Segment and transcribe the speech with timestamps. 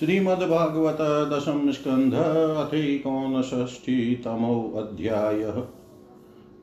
[0.00, 5.64] श्रीमद्भागवत दशम स्कंध अथकोनष्टीतमो अध्याय।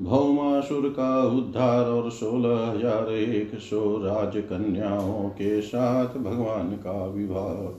[0.01, 7.77] भौमासुर का उद्धार और सोलह हज़ार एक सौ राजकन्याओं के साथ भगवान का विवाह।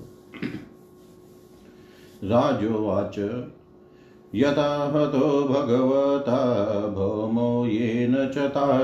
[2.29, 3.19] राजोवाच,
[4.35, 8.79] यथा हतो भगवता भौमो येन च ता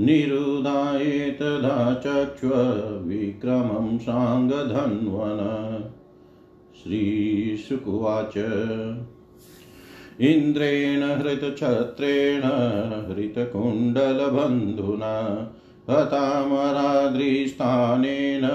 [0.00, 2.50] निरुदायेतदा चक्ष्व
[3.08, 5.40] विक्रमं साङ्गधन्वन।
[6.82, 8.34] श्रीशुकुवाच।
[10.20, 12.42] इन्द्रेण हृतछत्रेण
[13.10, 15.50] हृतकुण्डलबन्धुना,
[15.90, 18.48] हतामराद्रिस्थानेन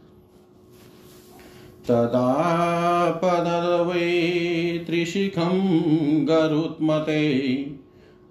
[1.88, 7.66] तदा पदवै त्रिशिखं गरुत्मते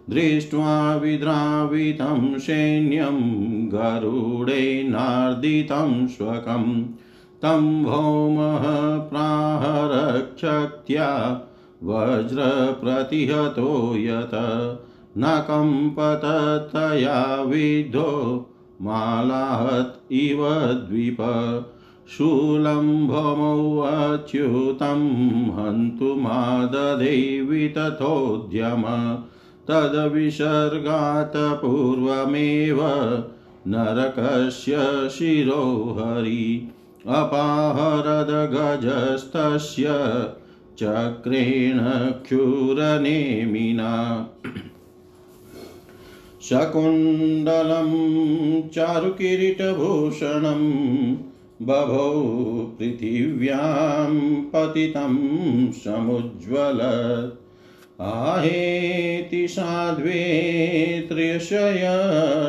[0.09, 6.83] दृष्ट्वा विद्रावितं सैन्यं गरुडेनार्दितं स्वकम्।
[7.43, 11.41] तं भौमः प्राहरक्षत्या
[11.83, 14.31] वज्रप्रतिहतो यत।
[15.17, 18.49] न कम्पततया विद्धो
[18.81, 21.17] मालाहत इव द्विप।
[22.17, 29.17] शूलं भौमौच्युतं हन्तुमादधे वितथोद्यम
[29.67, 32.79] तद्विसर्गात् पूर्वमेव
[33.67, 36.71] नरकस्य शिरो हरि
[37.07, 39.85] अपाहरदगजस्तस्य
[40.77, 44.27] चक्रेण क्षुरनेमिना।
[46.41, 47.89] शकुण्डलं
[48.69, 50.61] चारुकिरीटभूषणं
[51.61, 57.39] बभौ पृथिव्यां पतितं समुज्ज्वलत्
[58.01, 61.83] आहेति साध्वे त्र्यशय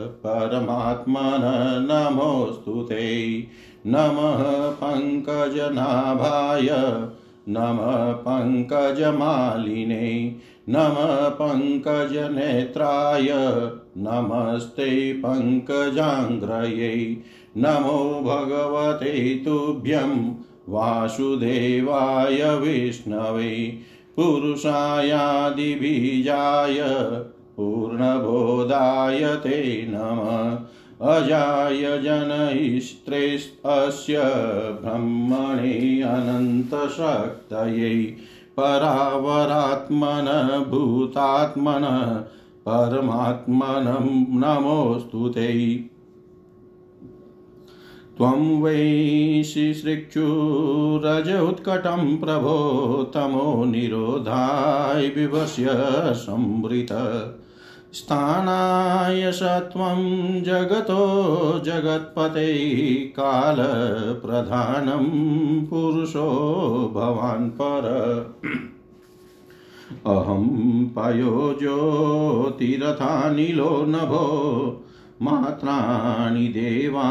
[0.08, 3.46] परमात्मन नमोऽस्तु ते।
[3.86, 6.98] नमः पङ्कजनाभाय,
[7.48, 10.36] नमः पङ्कजमालिने।
[10.68, 10.94] नम
[11.34, 13.28] पङ्कजनेत्राय,
[13.98, 17.16] नमस्ते पङ्कजाङ्ग्रयै।
[17.56, 20.34] नमो भगवते तुभ्यं
[20.68, 23.78] वासुदेवाय विष्णवे
[24.16, 26.78] पुरुषायादिबीजाय
[27.56, 34.22] पूर्णबोधाय ते नमः। अजाय जनैस्त्रेऽस्य
[34.82, 38.14] ब्रह्मणे अनन्तशक्तयै
[38.56, 40.26] परावरात्मन
[40.70, 41.84] भूतात्मन
[42.68, 45.50] परमात्मनं नमोऽस्तु ते।
[48.18, 49.42] त्वं वै
[51.36, 55.66] उत्कटं प्रभो तमो निरोधाय विवस्य
[56.14, 56.88] संवृत।
[57.92, 62.54] स्थानाय सत्वं जगतो जगत्पते
[62.94, 65.06] कालप्रधानं
[65.66, 67.84] पुरुषो भवान् पर।
[70.06, 74.80] अहं पयोज्योतिरथानिलो नभो
[75.22, 77.08] मात्राणि देवा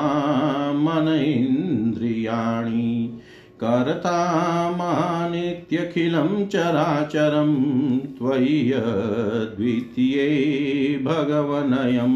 [0.76, 3.20] मन इन्द्रियाणि
[3.64, 12.16] कर्तामानित्यखिलं चराचरं त्वयि अद्वितीये भगवनयं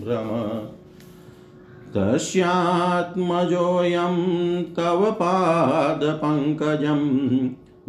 [0.00, 0.66] भ्रम
[1.94, 4.16] तस्यात्मजोऽयं
[4.64, 7.02] तव पादपङ्कजं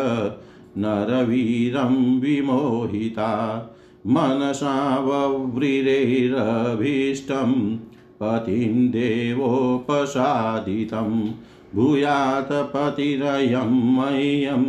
[0.79, 3.63] नरवीरं विमोहिता।
[4.07, 7.79] मनसा वव्रिरेरभीष्टं
[8.23, 11.31] पतिं देवोपसादितं।
[11.75, 14.65] भूयात् पतिरयं मह्यं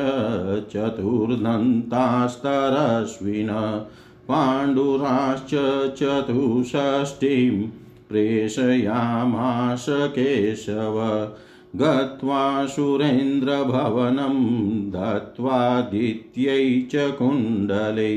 [0.74, 3.50] चतुर्दन्तास्तरश्विन
[4.28, 5.54] पाण्डुराश्च
[6.00, 7.56] चतुष्षष्टिं
[8.10, 10.98] प्रेषयामास केशव।
[11.80, 14.38] गत्वा सुरेन्द्रभवनं
[14.94, 18.16] दत्त्वादित्यै च कुण्डलै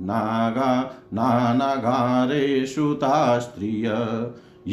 [0.10, 0.72] नागा
[1.14, 3.88] नानागारेषु ता स्त्रिय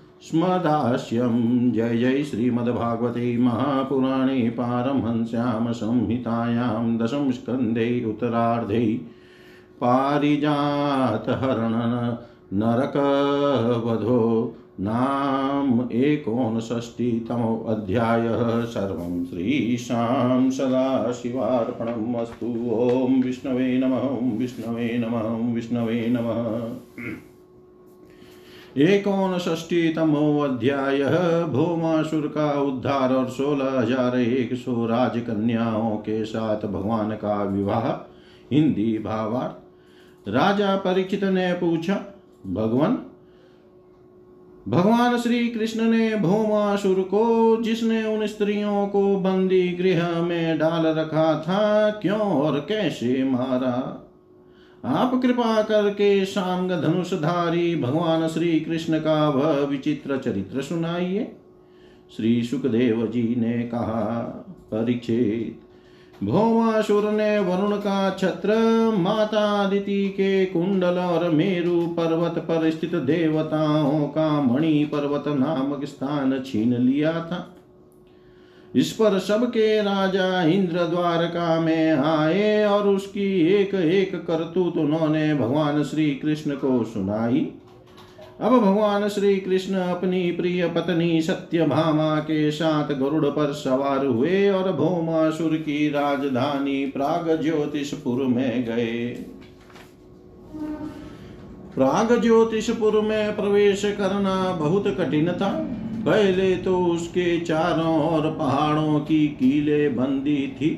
[0.21, 9.01] स्मदास्यं। जय जय श्रीमद्भागवते महापुराणे पारमहंस्यां संहितायां दशमस्कन्धे उत्तरार्धे
[9.81, 12.15] पारिजातहरण
[12.59, 26.73] नरकवधो नाम एकोनषष्टितमोऽध्यायः। सर्वं श्रीशां सदाशिवार्पणम् अस्तु। ॐ विष्णवे नमः। विष्णवे नमः। विष्णवे नमः।
[28.77, 30.99] एकोनष्टीतमो अध्याय
[31.45, 37.87] भौमासुर का उद्धार और सोलह हज़ार एक सौ राजकन्याओं के साथ भगवान का विवाह,
[38.51, 41.95] हिंदी भावार्थ। राजा परीक्षित ने पूछा,
[42.47, 42.97] भगवान
[44.67, 51.33] भगवान श्री कृष्ण ने भौमासुर को जिसने उन स्त्रियों को बंदी गृह में डाल रखा
[51.39, 54.07] था, क्यों और कैसे मारा?
[54.85, 61.31] आप कृपा करके सांग धनुषधारी भगवान श्री कृष्ण का वह विचित्र चरित्र सुनाइए।
[62.17, 64.21] श्री सुखदेव जी ने कहा,
[64.71, 65.59] परीक्षित
[66.23, 68.55] भौमासुर ने वरुण का छत्र,
[68.97, 76.43] माता दिति के कुंडल और मेरु पर्वत पर स्थित देवताओं का मणि पर्वत नामक स्थान
[76.45, 77.55] छीन लिया था।
[78.75, 85.83] इस पर सबके राजा इंद्र द्वारका में आए और उसकी एक एक करतूत उन्होंने भगवान
[85.83, 87.51] श्री कृष्ण को सुनाई।
[88.41, 94.71] अब भगवान श्री कृष्ण अपनी प्रिय पत्नी सत्यभामा के साथ गरुड़ पर सवार हुए और
[94.71, 99.07] भौमासुर की राजधानी प्राग ज्योतिषपुर में गए।
[101.75, 105.51] प्राग ज्योतिषपुर में प्रवेश करना बहुत कठिन था।
[106.01, 110.71] पहले तो उसके चारों ओर पहाड़ों की कीले बंदी थी।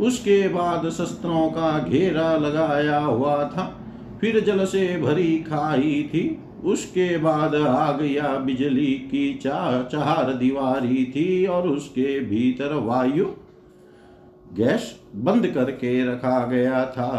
[0.00, 3.64] उसके बाद शस्त्रों का घेरा लगाया हुआ था,
[4.20, 6.22] फिर जल से भरी खाई थी।
[6.64, 13.26] उसके बाद आग या बिजली की चा चार दीवारी थी और उसके भीतर वायु
[14.54, 17.12] गैस बंद करके रखा गया था।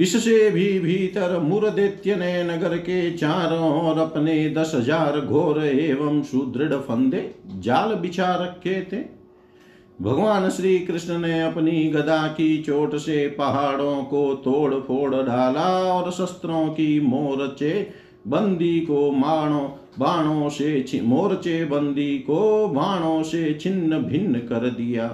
[0.00, 6.74] इससे भी भीतर मुरदैत्य ने नगर के चारों ओर अपने दस हज़ार घोर एवं सुदृढ़
[6.80, 9.02] फंदे जाल बिछा रखे थे।
[9.98, 16.10] भगवान श्री कृष्ण ने अपनी गदा की चोट से पहाड़ों को तोड़ फोड़ डाला और
[16.10, 17.86] शस्त्रों की मोर्चे
[18.26, 25.08] बंदी को माणों, बाणों से मोर्चे बंदी को बाणों से छिन्न भिन्न कर दिया।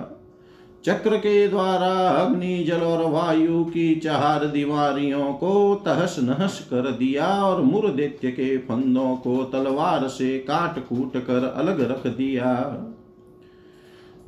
[0.87, 7.27] चक्र के द्वारा अग्नि, जल और वायु की चार दीवारियों को तहस नहस कर दिया
[7.27, 12.53] और मुर दैत्य के फंदों को तलवार से काट कूट कर अलग रख दिया।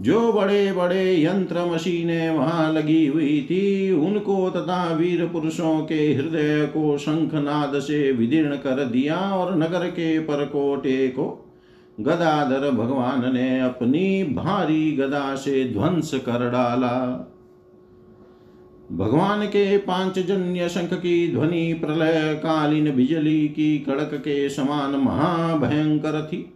[0.01, 6.67] जो बड़े बड़े यंत्र मशीनें वहाँ लगी हुई थी, उनको तथा वीर पुरुषों के हृदय
[6.67, 11.45] को शंखनाद से विदीर्ण कर दिया और नगर के परकोटे को
[12.01, 17.25] गदाधर भगवान ने अपनी भारी गदा से ध्वंस कर डाला।
[18.93, 26.55] भगवान के पांचजन्य शंख की ध्वनि प्रलय कालीन बिजली की कड़क के समान महाभयंकर थी।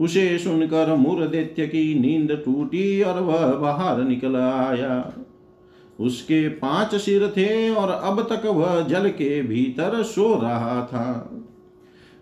[0.00, 5.12] उसे सुनकर मुरदैत्य की नींद टूटी और वह बाहर निकल आया।
[6.00, 11.30] उसके पाँच सिर थे और अब तक वह जल के भीतर सो रहा था।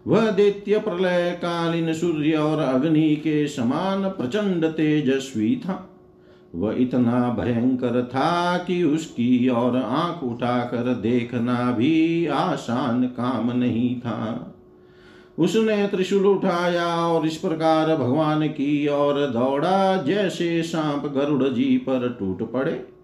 [0.06, 5.90] वह दैत्य प्रलय कालीन सूर्य और अग्नि के समान प्रचंड तेजस्वी था।
[6.54, 14.52] वह इतना भयंकर था कि उसकी और आँख उठाकर देखना भी आसान काम नहीं था।
[15.38, 22.16] उसने त्रिशूल उठाया और इस प्रकार भगवान की ओर दौड़ा, जैसे सांप गरुड़ जी पर
[22.20, 22.95] टूट पड़े।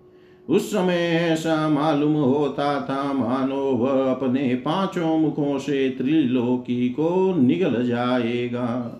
[0.48, 0.94] उस समय
[1.31, 8.98] ऐसा मालूम होता था मानो वह अपने पाँचों मुखों से त्रिलोकी को निगल जाएगा।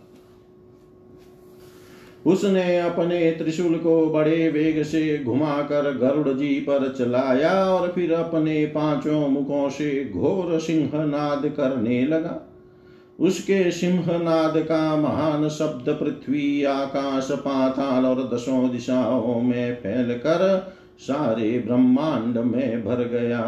[2.27, 8.67] उसने अपने त्रिशूल को बड़े वेग से घुमाकर गरुड़ जी पर चलाया और फिर अपने
[8.67, 12.41] पाँचों मुखों से घोर सिंहनाद करने लगा।
[13.21, 20.73] उसके सिंहनाद का महान शब्द पृथ्वी, आकाश, पाताल और दसों दिशाओं में फैलकर
[21.03, 23.43] सारे ब्रह्मांड में भर गया।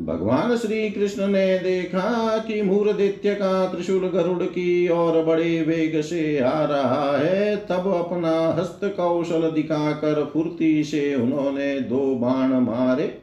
[0.00, 6.38] भगवान श्री कृष्ण ने देखा कि मूर्दित्य का त्रिशूल गरुड़ की और बड़े वेग से
[6.38, 13.18] आ रहा है। तब अपना हस्त कौशल दिखाकर फुर्ती से उन्होंने दो बाण मारे,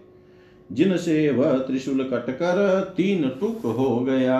[0.71, 4.39] जिनसे वह त्रिशूल कटकर तीन टुक हो गया।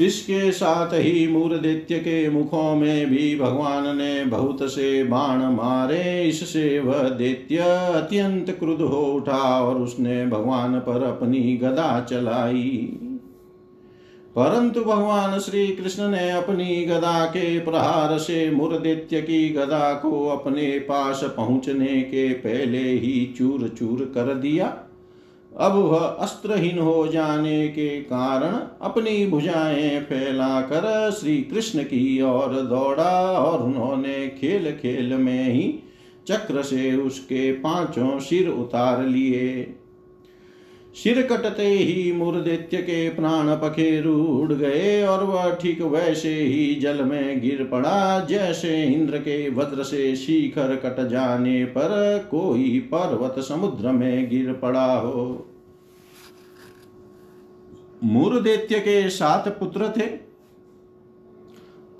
[0.00, 6.80] इसके साथ ही मूर्दित्य के मुखों में भी भगवान ने बहुत से बाण मारे। इससे
[6.80, 12.98] वह दैत्य अत्यंत क्रुद्ध हो उठा और उसने भगवान पर अपनी गदा चलाई।
[14.36, 20.78] परंतु भगवान श्री कृष्ण ने अपनी गदा के प्रहार से मूर्दित्य की गदा को अपने
[20.78, 24.66] पास पहुँचने के पहले ही चूर चूर कर दिया।
[25.60, 33.32] अब वह अस्त्रहीन हो जाने के कारण अपनी भुजाएँ फैलाकर श्री कृष्ण की ओर दौड़ा
[33.32, 35.74] और उन्होंने खेल खेल में ही
[36.28, 39.74] चक्र से उसके पाँचों सिर उतार लिए।
[40.94, 47.04] सिर कटते ही मूर्दित्य के प्राण पखेरु उड़ गए और वह ठीक वैसे ही जल
[47.04, 53.92] में गिर पड़ा। जैसे इंद्र के वज्र से शिखर कट जाने पर कोई पर्वत समुद्र
[53.92, 55.46] में गिर पड़ा हो।
[58.04, 60.06] मूर्देत्य के सात पुत्र थे।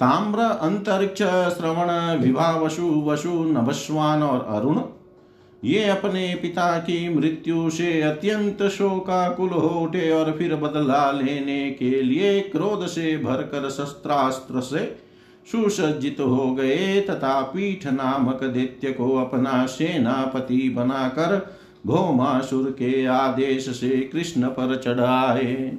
[0.01, 1.23] ताम्र, अंतरिक्ष,
[1.57, 4.81] श्रवण, विवाह, वसु वसु, नभस्वान और अरुण।
[5.65, 12.03] ये अपने पिता की मृत्यु से अत्यंत शोकाकुल हो उठे और फिर बदला लेने के
[12.03, 14.85] लिए क्रोध से भरकर शस्त्रास्त्र से
[15.53, 24.01] सुसज्जित हो गए तथा पीठ नामक दैत्य को अपना सेनापति बनाकर भौमासुर के आदेश से
[24.01, 25.79] कृष्ण पर चढ़ाए।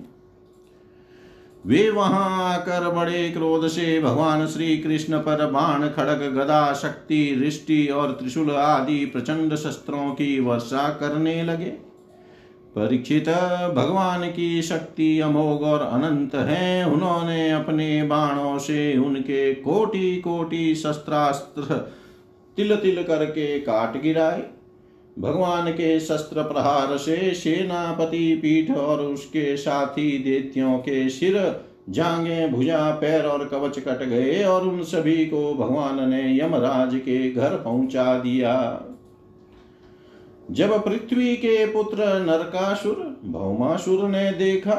[1.66, 7.88] वे वहाँ आकर बड़े क्रोध से भगवान श्री कृष्ण पर बाण, खड़ग, गदा, शक्ति, रिष्टि
[7.88, 11.72] और त्रिशूल आदि प्रचंड शस्त्रों की वर्षा करने लगे।
[12.76, 13.30] परीक्षित
[13.76, 21.76] भगवान की शक्ति अमोघ और अनंत है। उन्होंने अपने बाणों से उनके कोटि कोटि शस्त्रास्त्र
[22.58, 24.44] तिल तिल करके काट गिराए।
[25.20, 32.92] भगवान के शस्त्र प्रहार से सेनापति पीठ और उसके साथी देत्यों के सिर जांगे भुजा,
[32.92, 38.20] पैर और कवच कट गए और उन सभी को भगवान ने यमराज के घर पहुँचा
[38.20, 38.82] दिया।
[40.52, 44.76] जब पृथ्वी के पुत्र नरकासुर, भौमासुर ने देखा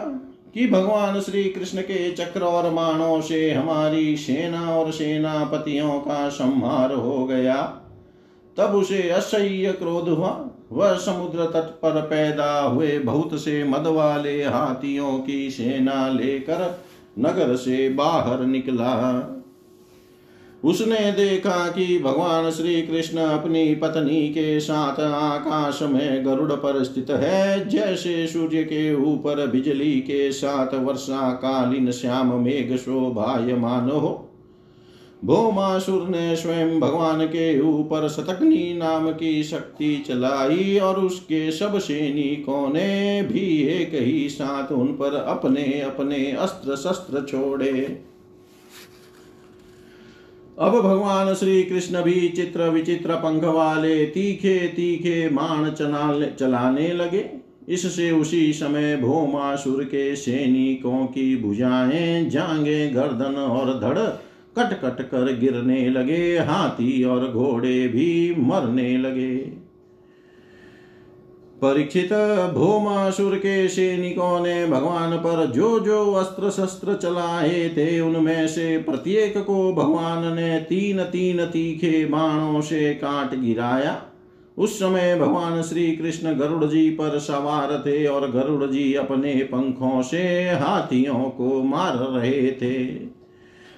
[0.55, 6.93] कि भगवान श्री कृष्ण के चक्र और मानों से हमारी सेना और सेनापतियों का संहार
[6.93, 7.63] हो गया
[8.59, 14.45] तब उसे असह्य क्रोध हुआ। वह समुद्र तट पर पैदा हुए। बहुत से मद वाले
[14.45, 16.85] हाथियों की सेना लेकर
[17.19, 19.31] नगर से बाहर निकला।
[20.65, 27.11] उसने देखा कि भगवान श्री कृष्ण अपनी पत्नी के साथ आकाश में गरुड़ पर स्थित
[27.11, 34.24] है। जैसे सूर्य के ऊपर बिजली के साथ वर्षा कालीन श्याम मेघ शोभायमान हो।
[35.25, 42.69] भोमासुर ने स्वयं भगवान के ऊपर शतकनी नाम की शक्ति चलाई और उसके सब सैनिकों
[42.69, 47.71] ने भी एक ही साथ उन पर अपने अपने अस्त्र शस्त्र छोड़े।
[50.59, 55.71] अब भगवान श्री कृष्ण भी चित्र विचित्र पंख वाले तीखे तीखे मान
[56.39, 57.25] चलाने लगे।
[57.69, 63.99] इससे उसी समय भोमासुर के सैनिकों की भुजाएँ जांगे गर्दन और धड़
[64.59, 69.65] कट कट कर गिरने लगे, हाथी और घोड़े भी मरने लगे।
[71.63, 72.13] परीक्षित
[72.55, 79.39] भोमासुर के सैनिकों ने भगवान पर जो जो अस्त्र शस्त्र चलाए थे, उनमें से प्रत्येक
[79.39, 84.03] को भगवान ने तीन तीन तीखे बाणों से काट गिराया।
[84.59, 90.03] उस समय भगवान श्री कृष्ण गरुड़ जी पर सवार थे और गरुड़ जी अपने पंखों
[90.03, 92.85] से हाथियों को मार रहे थे।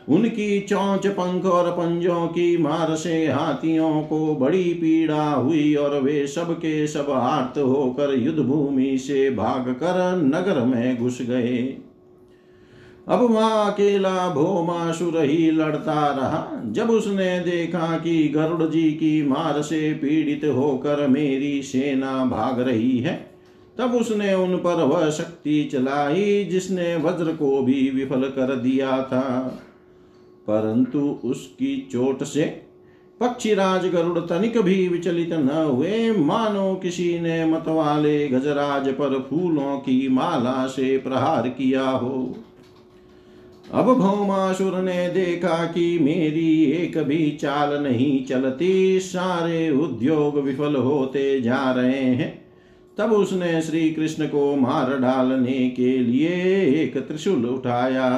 [0.08, 6.26] उनकी चौंच पंख और पंजों की मार से हाथियों को बड़ी पीड़ा हुई और वे
[6.26, 11.56] सब के सब आर्त होकर युद्ध भूमि से भाग कर नगर में घुस गए।
[13.08, 19.60] अब वहाँ अकेला भोमासुर ही लड़ता रहा। जब उसने देखा कि गरुड़ जी की मार
[19.62, 23.14] से पीड़ित होकर मेरी सेना भाग रही है,
[23.78, 29.62] तब उसने उन पर वह शक्ति चलाई जिसने वज्र को भी विफल कर दिया था।
[30.48, 32.44] परंतु उसकी चोट से
[33.20, 40.08] पक्षीराज गरुड़ तनिक भी विचलित न हुए। मानो किसी ने मतवाले गजराज पर फूलों की
[40.08, 42.36] माला से प्रहार किया हो।
[43.72, 51.40] अब भौमासुर ने देखा कि मेरी एक भी चाल नहीं चलती। सारे उद्योग विफल होते
[51.40, 52.44] जा रहे हैं।
[52.98, 56.34] तब उसने श्री कृष्ण को मार डालने के लिए
[56.82, 58.10] एक त्रिशूल उठाया।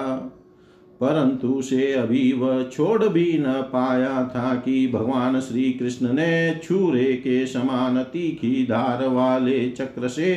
[1.00, 7.12] परंतु उसे अभी वह छोड़ भी न पाया था कि भगवान श्री कृष्ण ने छूरे
[7.14, 10.32] के समान तीखी धार वाले चक्र से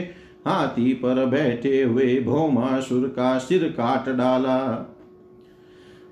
[0.48, 4.88] हाथी पर बैठे हुए भौमासुर का सिर काट डाला।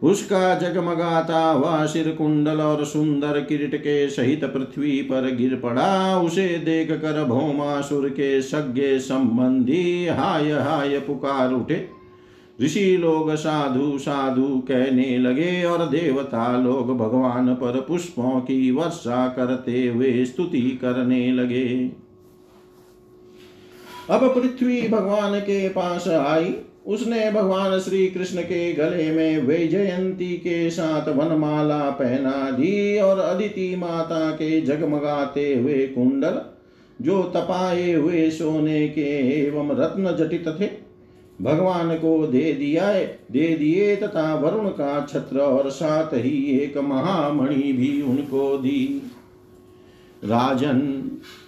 [0.04, 6.48] उसका जगमगाता हुआ सिर कुंडल और सुंदर किरीट के सहित पृथ्वी पर गिर पड़ा। उसे
[6.58, 11.99] देख कर भौमासुर के सज्ञे संबंधी हाय हाय पुकार उठे।
[12.62, 19.88] ऋषि लोग साधु साधु कहने लगे, और देवता लोग भगवान पर पुष्पों की वर्षा करते
[19.88, 21.68] हुए स्तुति करने लगे।
[24.10, 26.54] अब पृथ्वी भगवान के पास आई।
[26.88, 33.76] उसने भगवान श्री कृष्ण के गले में वैजयंती के साथ वनमाला पहना दी, और अदिति
[33.76, 36.42] माता के जगमगाते हुए कुंडल,
[37.00, 40.89] जो तपाए हुए सोने के एवं रत्न जटित थे
[41.42, 42.94] भगवान को दे दिया
[43.32, 49.02] दे दिए तथा वरुण का छत्र और साथ ही एक महामणि भी उनको दी।
[50.24, 50.80] राजन,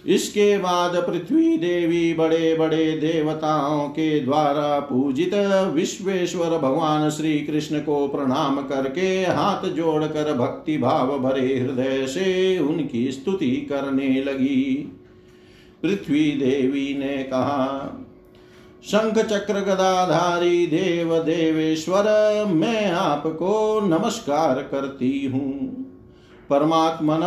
[0.06, 5.34] इसके बाद पृथ्वी देवी बड़े बड़े देवताओं के द्वारा पूजित
[5.74, 13.10] विश्वेश्वर भगवान श्री कृष्ण को प्रणाम करके हाथ जोड़कर भक्ति भाव भरे हृदय से उनकी
[13.12, 14.90] स्तुति करने लगी।
[15.82, 17.98] पृथ्वी देवी ने कहा
[18.84, 22.04] शंख चक्र गदाधारी देव देवेश्वर
[22.48, 25.82] मैं आपको नमस्कार करती हूँ।
[26.50, 27.22] परमात्मन,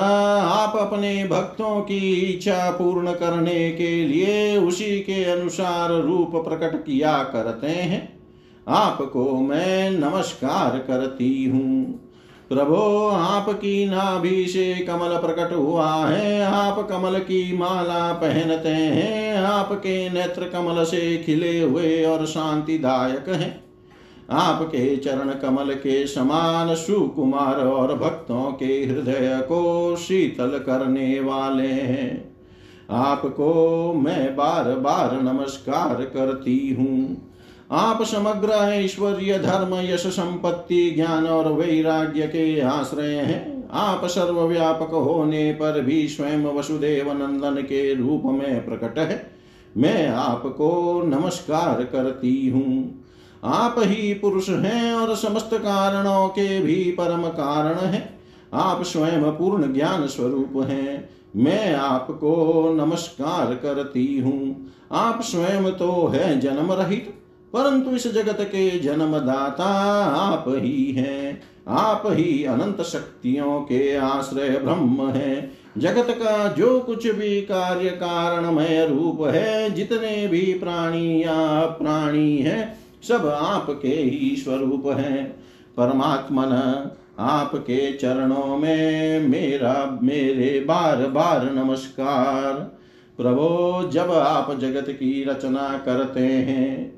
[0.46, 7.24] आप अपने भक्तों की इच्छा पूर्ण करने के लिए उसी के अनुसार रूप प्रकट किया
[7.24, 8.20] करते हैं।
[8.68, 12.05] आपको मैं नमस्कार करती हूँ।
[12.50, 20.10] प्रभो, आपकी नाभि से कमल प्रकट हुआ है। आप कमल की माला पहनते हैं। आपके
[20.10, 23.64] नेत्र कमल से खिले हुए और शांतिदायक हैं।
[24.30, 32.36] आपके चरण कमल के समान सुकुमार और भक्तों के हृदय को शीतल करने वाले हैं।
[32.90, 33.54] आपको
[33.94, 37.32] मैं बार बार नमस्कार करती हूँ।
[37.72, 45.52] आप समग्र ऐश्वर्य धर्म, यश संपत्ति, ज्ञान और वैराग्य के आश्रय हैं। आप सर्वव्यापक होने
[45.52, 49.32] पर भी स्वयं वसुदेव नंदन के रूप में प्रकट है।
[49.78, 53.06] मैं आपको नमस्कार करती हूँ।
[53.44, 58.20] आप ही पुरुष हैं और समस्त कारणों के भी परम कारण हैं।
[58.54, 66.40] आप स्वयं पूर्ण ज्ञान स्वरूप हैं। मैं आपको नमस्कार करती हूँ। आप स्वयं तो है
[66.40, 67.25] जन्म रहित।
[67.56, 69.66] परंतु इस जगत के जन्मदाता
[70.06, 77.08] आप ही हैं। आप ही अनंत शक्तियों के आश्रय ब्रह्म है। जगत का जो कुछ
[77.08, 84.84] भी कार्य कारणमय रूप है, जितने भी प्राणी या प्राणी है, सब आपके ही स्वरूप
[84.88, 85.44] हैं।
[85.78, 86.90] परमात्मन,
[87.20, 92.54] आपके चरणों में मेरा, मेरे बार बार नमस्कार।
[93.18, 96.95] प्रभो, जब आप जगत की रचना करते हैं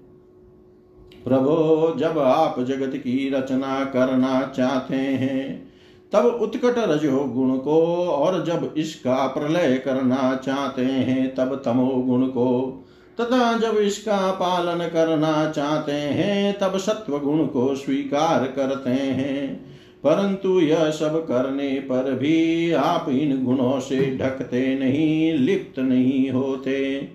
[1.27, 5.73] प्रभो, जब आप जगत की रचना करना चाहते हैं,
[6.13, 12.27] तब उत्कट रजो गुण को, और जब इसका प्रलय करना चाहते हैं, तब तमो गुण
[12.27, 12.83] को।
[13.21, 19.65] तथा जब इसका पालन करना चाहते हैं, तब सत्व गुण को स्वीकार करते हैं।
[20.03, 27.07] परंतु यह सब करने पर भी आप इन गुणों से ढकते नहीं, लिप्त नहीं होते।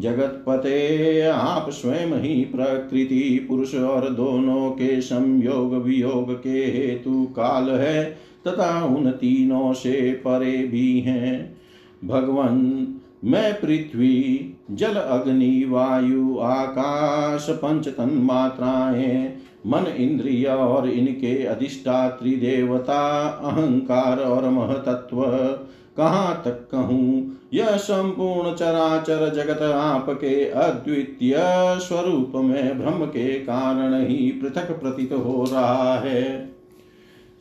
[0.00, 8.04] जगतपते आप स्वयं ही प्रकृति, पुरुष और दोनों के संयोग वियोग के हेतु काल है,
[8.46, 11.56] तथा उन तीनों से परे भी हैं।
[12.04, 12.88] भगवान,
[13.24, 19.36] मैं पृथ्वी, जल, अग्नि, वायु, आकाश पंच तन मात्राएँ,
[19.66, 25.22] मन, इंद्रिय और इनके अधिष्ठात्री देवता, अहंकार और महतत्व,
[25.96, 31.36] कहाँ तक कहूँ यह संपूर्ण चराचर जगत आपके अद्वितीय
[31.78, 36.50] स्वरूप में भ्रम के कारण ही पृथक प्रतीत हो रहा है।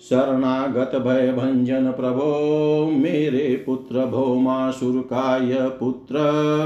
[0.10, 6.16] शरणागत भय भंजन प्रभो, मेरे पुत्र भौमासुरकाय पुत्र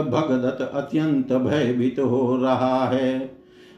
[0.10, 3.32] भगदत अत्यंत भयभीत हो रहा है।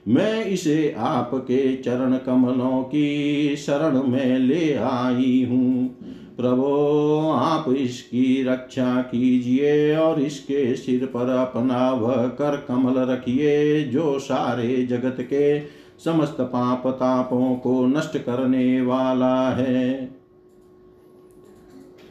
[0.08, 5.96] मैं इसे आपके चरण कमलों की शरण में ले आई हूँ।
[6.38, 14.20] प्रभो, आप इसकी रक्षा कीजिए और इसके सिर पर अपना वह कर कमल रखिए, जो
[14.20, 15.60] सारे जगत के
[16.06, 20.15] समस्त पाप तापों को नष्ट करने वाला है।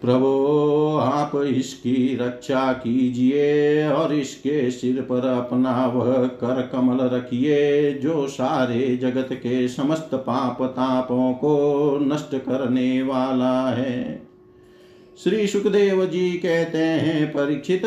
[0.04, 8.26] प्रभो, आप इसकी रक्षा कीजिए और इसके सिर पर अपना वह कर कमल रखिए, जो
[8.28, 14.26] सारे जगत के समस्त पाप तापों को नष्ट करने वाला है।
[15.24, 17.82] श्री सुखदेव जी कहते हैं, परीक्षित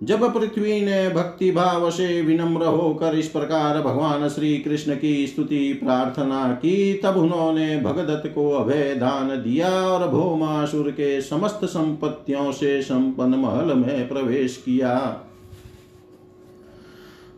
[0.00, 5.72] जब पृथ्वी ने भक्ति भाव से विनम्र होकर इस प्रकार भगवान श्री कृष्ण की स्तुति
[5.74, 12.80] प्रार्थना की, तब उन्होंने भगदत्त को अभय दान दिया और भोमासुर के समस्त संपत्तियों से
[12.82, 15.24] संपन्न महल में प्रवेश किया।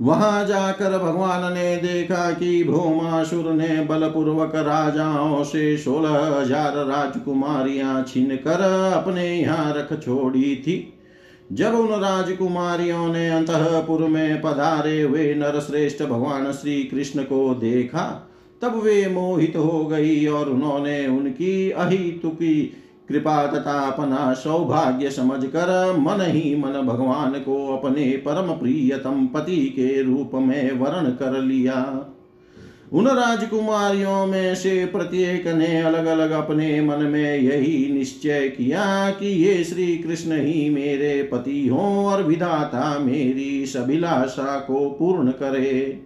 [0.00, 8.36] वहाँ जाकर भगवान ने देखा कि भोमासुर ने बलपूर्वक राजाओं से सोलह हज़ार राजकुमारियाँ छीन
[8.36, 10.78] कर अपने यहाँ रख छोड़ी थी।
[11.52, 18.04] जब उन राजकुमारियों ने अंतपुर में पधारे हुए नरश्रेष्ठ भगवान श्री कृष्ण को देखा,
[18.62, 22.54] तब वे मोहित हो गई और उन्होंने उनकी अहितुकी
[23.08, 30.02] कृपा तथा अपना सौभाग्य समझकर मन ही मन भगवान को अपने परम प्रियतम पति के
[30.02, 31.82] रूप में वर्ण कर लिया।
[32.92, 39.26] उन राजकुमारियों में से प्रत्येक ने अलग अलग अपने मन में यही निश्चय किया कि
[39.26, 46.00] ये श्री कृष्ण ही मेरे पति हों और विधाता मेरी सभिलाषा को पूर्ण करे।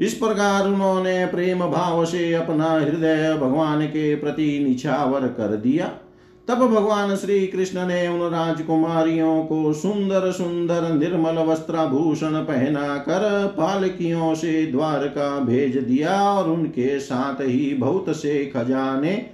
[0.00, 5.90] इस प्रकार उन्होंने प्रेम भाव से अपना हृदय भगवान के प्रति निछावर कर दिया।
[6.48, 14.34] तब भगवान श्री कृष्ण ने उन राजकुमारियों को सुंदर सुंदर निर्मल वस्त्राभूषण पहना कर पालकियों
[14.34, 19.26] से द्वारका भेज दिया और उनके साथ ही बहुत से खजाने,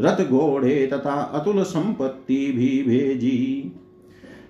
[0.00, 3.72] रथ घोड़े तथा अतुल संपत्ति भी भेजी।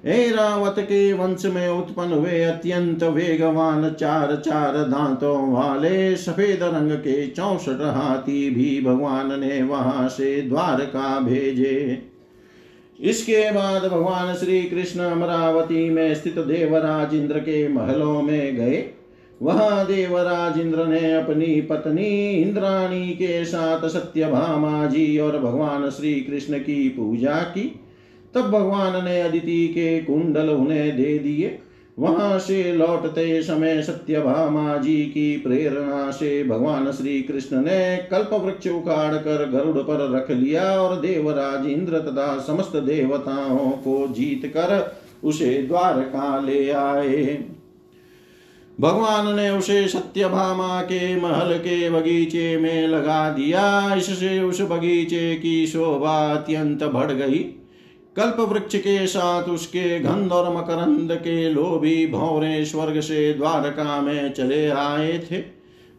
[0.04, 7.26] रावत के वंश में उत्पन्न हुए अत्यंत वेगवान चार चार दांतों वाले सफ़ेद रंग के
[7.26, 12.02] चौसठ हाथी भी भगवान ने वहाँ से द्वारका भेजे।
[13.00, 18.84] इसके बाद भगवान श्री कृष्ण अमरावती में स्थित देवराज इंद्र के महलों में गए।
[19.42, 26.58] वहाँ देवराज इंद्र ने अपनी पत्नी इंद्राणी के साथ सत्यभामा जी और भगवान श्री कृष्ण
[26.58, 27.80] की पूजा की।
[28.34, 31.58] तब भगवान ने अदिति के कुंडल उन्हें दे दिए।
[31.98, 38.66] वहाँ से लौटते समय सत्यभामा जी की प्रेरणा से भगवान श्री कृष्ण ने कल्प वृक्ष
[38.66, 44.98] उखाड़ कर गरुड़ पर रख लिया और देवराज इंद्र तथा समस्त देवताओं को जीत कर
[45.24, 47.44] उसे द्वारका ले आए।
[48.80, 55.66] भगवान ने उसे सत्यभामा के महल के बगीचे में लगा दिया। इससे उस बगीचे की
[55.66, 57.58] शोभा अत्यंत बढ़ गई।
[58.18, 64.33] कल्प वृक्ष के साथ उसके गंध और मकरंद के लोभी भौरे स्वर्ग से द्वारका में
[64.33, 65.38] चले आए थे।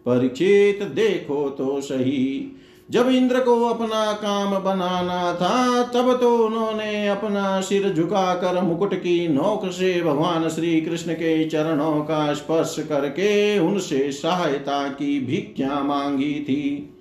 [0.06, 2.56] परीक्षित देखो तो सही।
[2.92, 9.28] जब इंद्र को अपना काम बनाना था, तब तो उन्होंने अपना सिर झुकाकर मुकुट की
[9.28, 16.34] नोक से भगवान श्री कृष्ण के चरणों का स्पर्श करके उनसे सहायता की भिक्षा मांगी
[16.34, 16.96] थी।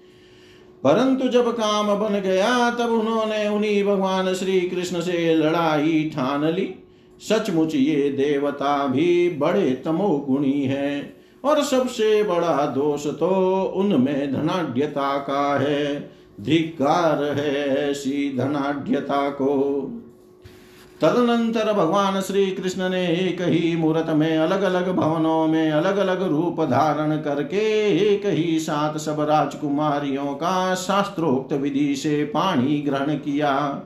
[0.84, 6.68] परंतु जब काम बन गया, तब उन्होंने उन्हीं भगवान श्री कृष्ण से लड़ाई ठान ली।
[7.20, 15.58] सचमुच ये देवता भी बड़े तमोगुणी हैं और सबसे बड़ा दोष तो उनमें धनाढ़ता का
[15.58, 16.10] है।
[16.40, 19.54] धिकार है ऐसी धनाढ़ता को।
[21.02, 26.22] तदनंतर भगवान श्री कृष्ण ने एक ही मुहूर्त में अलग अलग भवनों में अलग अलग
[26.22, 27.60] रूप धारण करके,
[28.14, 33.82] एक ही साथ सब राजकुमारियों का शास्त्रोक्त विधि से पानी ग्रहण किया।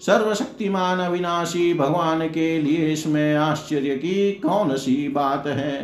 [0.00, 5.82] सर्वशक्तिमान अविनाशी भगवान के लिए इसमें आश्चर्य की कौन सी बात है?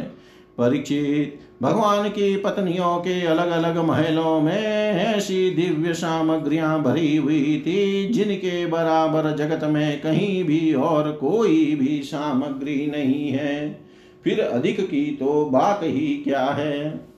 [0.58, 8.08] परीक्षित भगवान की पत्नियों के अलग अलग महलों में ऐसी दिव्य सामग्रियाँ भरी हुई थी,
[8.08, 13.80] जिनके बराबर जगत में कहीं भी और कोई भी सामग्री नहीं है।
[14.24, 17.11] फिर अधिक की तो बात ही क्या है?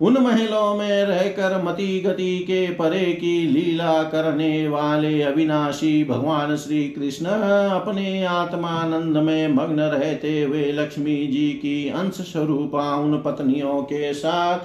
[0.00, 6.88] उन महलों में रहकर मति गति के परे की लीला करने वाले अविनाशी भगवान श्री
[6.88, 14.14] कृष्ण अपने आत्मानंद में मग्न रहते हुए लक्ष्मी जी की अंश स्वरूपा उन पत्नियों के
[14.14, 14.58] साथ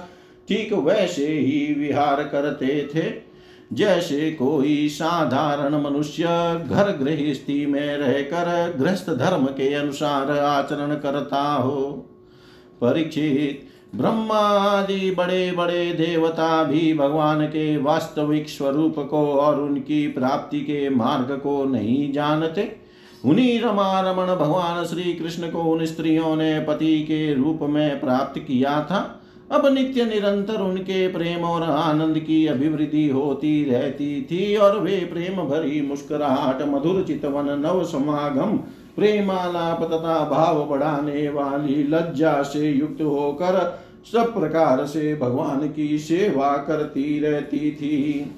[0.48, 3.12] ठीक वैसे ही विहार करते थे।
[3.72, 6.24] जैसे कोई साधारण मनुष्य
[6.68, 11.80] घर गृहस्थी में रहकर गृहस्थ धर्म के अनुसार आचरण करता हो।
[12.80, 20.60] परीक्षित ब्रह्मा आदि बड़े बड़े देवता भी भगवान के वास्तविक स्वरूप को और उनकी प्राप्ति
[20.60, 22.76] के मार्ग को नहीं जानते।
[23.24, 28.38] उन्हीं रमा रमण भगवान श्री कृष्ण को उन स्त्रियों ने पति के रूप में प्राप्त
[28.38, 29.20] किया था।
[29.52, 35.36] अब नित्य निरंतर उनके प्रेम और आनंद की अभिवृद्धि होती रहती थी और वे प्रेम
[35.36, 38.56] भरी मुस्कुराहट, मधुर चितवन, नव समागम,
[38.96, 46.56] प्रेमालाप तथा भाव बढ़ाने वाली लज्जा से युक्त होकर सब प्रकार से भगवान की सेवा
[46.56, 48.30] करती रहती थी।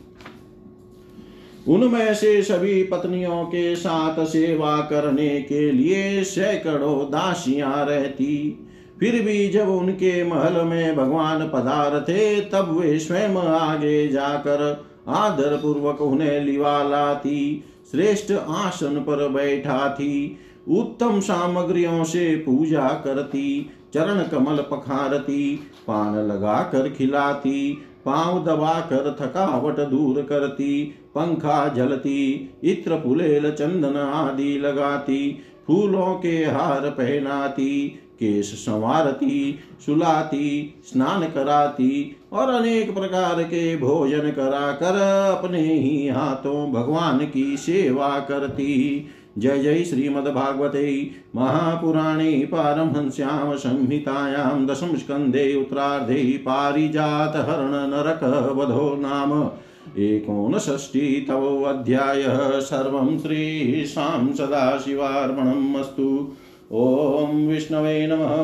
[1.68, 8.58] उनमें से सभी पत्नियों के साथ सेवा करने के लिए सैकड़ों दासियाँ रहती।
[9.00, 15.56] फिर भी जब उनके महल में भगवान पधार थे तब वे स्वयं आगे जाकर आदर
[15.56, 20.38] पूर्वक उन्हें लिवा लाती, श्रेष्ठ आसन पर बैठा थी
[20.68, 29.16] उत्तम सामग्रियों से पूजा करती चरण कमल पखारती, पान लगा कर खिलाती, पाँव दबा कर
[29.20, 37.88] थकावट दूर करती, पंखा जलती, इत्र फुलेल चंदन आदि लगाती, फूलों के हार पहनाती,
[38.18, 44.98] केश संवारती, सुलाती, स्नान कराती और अनेक प्रकार के भोजन करा कर
[45.38, 49.06] अपने ही हाथों भगवान की सेवा करती।
[49.38, 59.50] जय जय श्रीमद्भागवते महापुराणे पारमहंस्यां संहितायां दशमस्कन्धे उत्तरार्धे पारिजातहरण नरकवधो नाम
[59.98, 66.32] एकोनषष्टितमोऽध्यायः सर्वं श्रीशां सदाशिवार्पणम् अस्तु।
[66.72, 68.34] ॐ विष्णवे नमः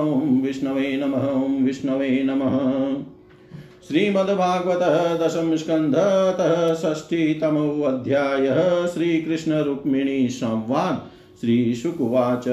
[0.43, 3.12] विष्णवे नमः विष्णवे नमः।
[3.89, 11.03] श्रीमद्भागवत दशम स्कंधतः षष्ठीतमोऽध्यायः श्रीकृष्णरुक्मिणी संवाद।
[11.41, 12.45] श्रीशुकुवाच।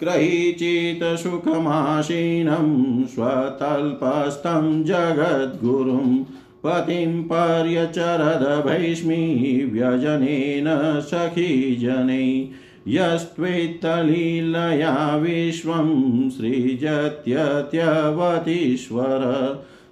[0.00, 6.24] क्रहीचित् सुखमासीनं स्वतल्पस्थं जगद्गुरुं
[6.66, 12.48] पतिं पर्यचरद भैष्मी व्यजनेन सखीजनै
[12.88, 19.22] यस्त्वेत्तलीलया विश्वं सृजत्यत्यवतीश्वर।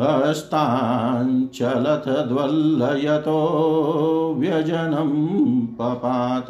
[0.00, 3.38] हस्ताञ्चलथ द्वल्लयतो
[4.38, 6.46] व्यजनं पपात।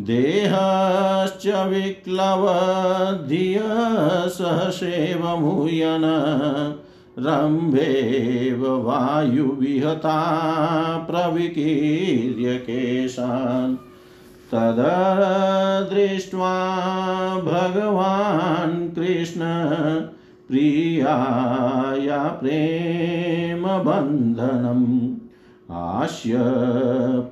[0.00, 3.62] देहश्च विक्लवधिय
[4.28, 6.04] सहसेवमुयन
[7.18, 10.18] रम्भेव वायुविहता
[11.10, 13.76] प्रविकीर्य केशान्।
[14.52, 16.56] तददृष्ट्वा
[17.36, 19.40] भगवान् कृष्ण
[20.48, 25.14] प्रियाया प्रेमबन्धनम्।
[25.72, 26.32] आस्य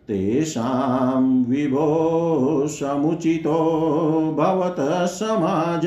[0.08, 5.82] तेषां विभो समुचितो भवतः समाज।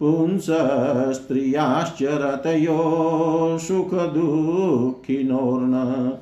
[0.00, 6.12] पुंसस्त्रियाश्च रतयो सुखदुःखिनोर्न।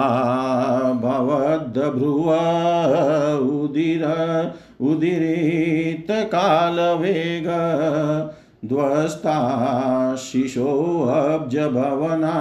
[1.03, 2.29] भवद्भ्रुव
[3.37, 4.05] उदिर
[4.81, 7.47] उदिरितकालवेग
[8.65, 9.35] ध्वस्ता
[10.15, 12.33] शिशोऽब्जभवना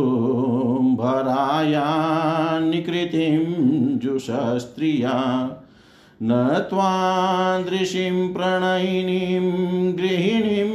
[2.59, 3.45] निकृतिं
[3.99, 5.17] जुषस्त्रिया।
[6.23, 9.45] न त्वादृशीं प्रणयिनीं
[9.99, 10.73] गृहिणीं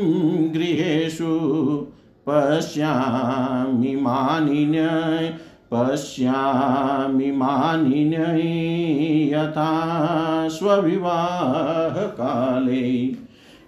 [0.53, 1.39] गृहेषु
[2.29, 4.89] पश्यामि मानिन्य
[5.75, 13.15] पश्यामि मानिन्यै यथा स्वविवाहकाले।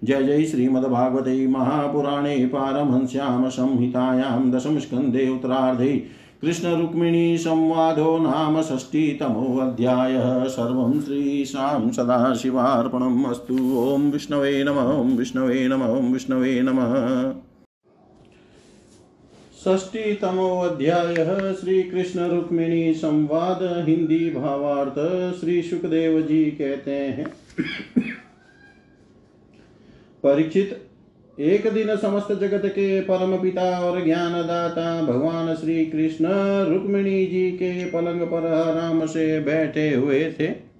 [0.04, 5.92] जय जय श्रीमद्भागवते महापुराणे पारमहंस्यां संहितायां दशमस्कन्धे उत्तरार्धे
[6.42, 16.12] कृष्णरुक्मिणी संवादो नाम षष्टितमोऽध्यायः सर्वं श्रीशां सदाशिवार्पणम् अस्तु। ॐ विष्णवे नमः, ॐ विष्णवे नमः, ॐ
[16.12, 16.62] विष्णवे
[21.82, 24.98] कृष्ण रुक्मिणी संवाद हिंदी भावार्थ,
[25.40, 27.26] श्री सुखदेव जी कहते हैं।
[30.24, 30.86] परीक्षित
[31.40, 36.26] एक दिन समस्त जगत के परम पिता और ज्ञानदाता भगवान श्री कृष्ण
[36.72, 40.74] रुक्मिणी जी के पलंग पर आराम से बैठे हुए थे।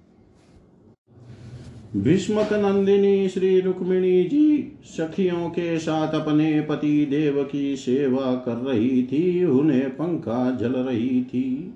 [1.96, 9.02] भीष्मक नंदिनी श्री रुक्मिणी जी सखियों के साथ अपने पति देव की सेवा कर रही
[9.02, 11.73] थी, उन्हें पंखा जल रही थी।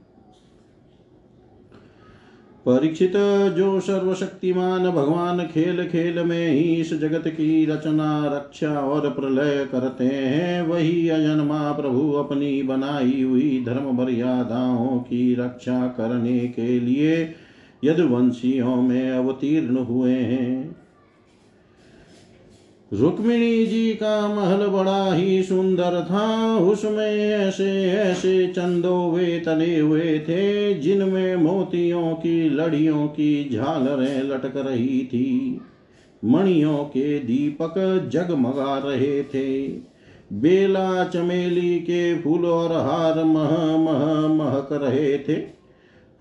[2.67, 3.13] परीक्षित
[3.57, 10.05] जो सर्वशक्तिमान भगवान खेल खेल में ही इस जगत की रचना, रक्षा और प्रलय करते
[10.05, 17.35] हैं, वही अजन्मा प्रभु अपनी बनाई हुई धर्म मर्यादाओं की रक्षा करने के लिए
[17.85, 20.77] यदुवंशियों में अवतीर्ण हुए हैं।
[22.93, 30.74] रुक्मिणी जी का महल बड़ा ही सुंदर था। उसमें ऐसे ऐसे चंदोवे तले हुए थे,
[30.74, 35.61] जिनमें मोतियों की लड़ियों की झालरें लटक रही थी।
[36.24, 39.68] मणियों के दीपक जगमगा रहे थे।
[40.32, 45.34] बेला चमेली के फूल और हार मह मह महक रहे थे।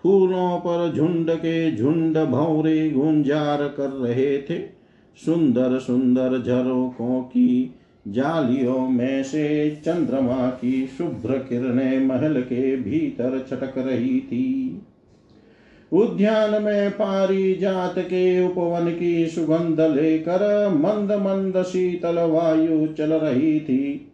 [0.03, 4.76] फूलों पर झुंड के झुंड भौरे गुंजार कर रहे थे।
[5.25, 7.73] सुंदर सुंदर झरोकों की
[8.07, 14.81] जालियों में से चंद्रमा की शुभ्र किरणें महल के भीतर छटक रही थी।
[15.93, 23.59] उद्यान में पारी जात के उपवन की सुगंध लेकर मंद मंद शीतल वायु चल रही
[23.59, 24.11] थी।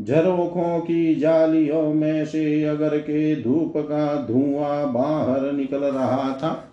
[0.00, 6.70] झरोखों की जालियों में से अगर के धूप का धुआँ बाहर निकल रहा था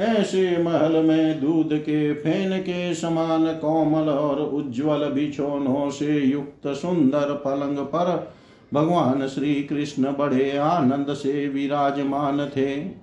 [0.00, 7.32] ऐसे महल में दूध के, फेन के समान कोमल और उज्जवल बिछोनों से युक्त सुंदर
[7.32, 8.32] पलंग पर
[8.74, 13.00] भगवान श्री कृष्ण बड़े आनंद से विराजमान थे।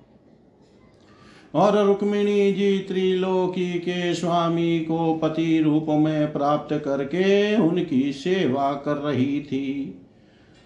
[1.54, 8.96] और रुक्मिणी जी त्रिलोकी के स्वामी को पति रूप में प्राप्त करके उनकी सेवा कर
[8.96, 10.00] रही थी।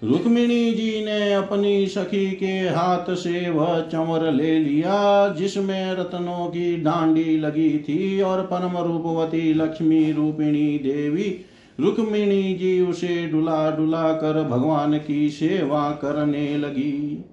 [0.05, 6.77] रुक्मिणी जी ने अपनी सखी के हाथ से वह चंवर ले लिया, जिसमें रत्नों की
[6.77, 11.45] डांडी लगी थी और परम रूपवती लक्ष्मी रूपिणी देवी।
[11.81, 17.25] रुक्मिणी जी उसे डुला डुला कर भगवान की सेवा करने लगी।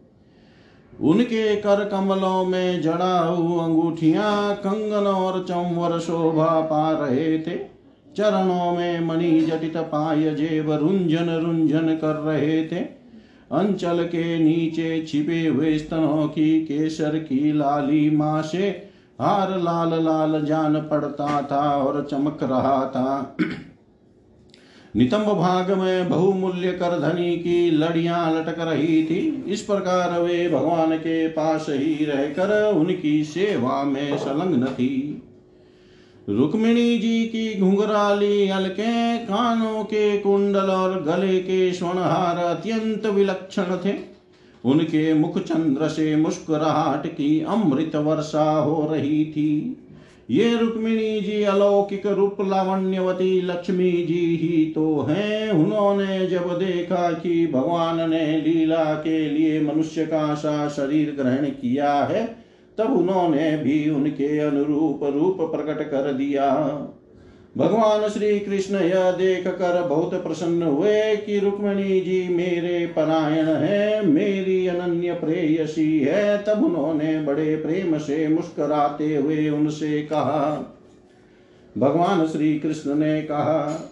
[1.01, 7.78] उनके कर कमलों में जड़ा जड़ाऊ अंगूठिया कंगन और चंवर शोभा पा रहे थे।
[8.17, 12.79] चरणों में मणि जटित पाय जेब रुंझन रुंझन कर रहे थे।
[13.51, 18.67] अंचल के नीचे छिपे हुए स्तनों की केसर की लाली माँ से
[19.21, 23.37] हार लाल लाल जान पड़ता था और चमक रहा था।
[24.95, 30.97] नितंब भाग में बहुमूल्य कर धनी की लड़ियाँ लटक रही थी। इस प्रकार वे भगवान
[30.97, 35.08] के पास ही रहकर उनकी सेवा में संलग्न थी।
[36.29, 43.93] रुक्मिणी जी की घुंघराली अलके कानों के कुंडल और गले के स्वर्णहार अत्यंत विलक्षण थे।
[44.63, 49.77] उनके मुख चंद्र से मुस्कुराहट की अमृत वर्षा हो रही थी।
[50.29, 57.47] ये रुक्मिणी जी अलौकिक रूप लावण्यवती लक्ष्मी जी ही तो हैं। उन्होंने जब देखा कि
[57.47, 62.23] भगवान ने लीला के लिए मनुष्य का सा शरीर ग्रहण किया है
[62.79, 66.47] तब उन्होंने भी उनके अनुरूप रूप प्रकट कर दिया।
[67.57, 74.05] भगवान श्री कृष्ण यह देख कर बहुत प्रसन्न हुए कि रुक्मणी जी मेरे परायण है,
[74.05, 80.75] मेरी अनन्य प्रेयसी है। तब उन्होंने बड़े प्रेम से मुस्कुराते हुए उनसे कहा,
[81.77, 83.89] भगवान श्री कृष्ण ने कहा,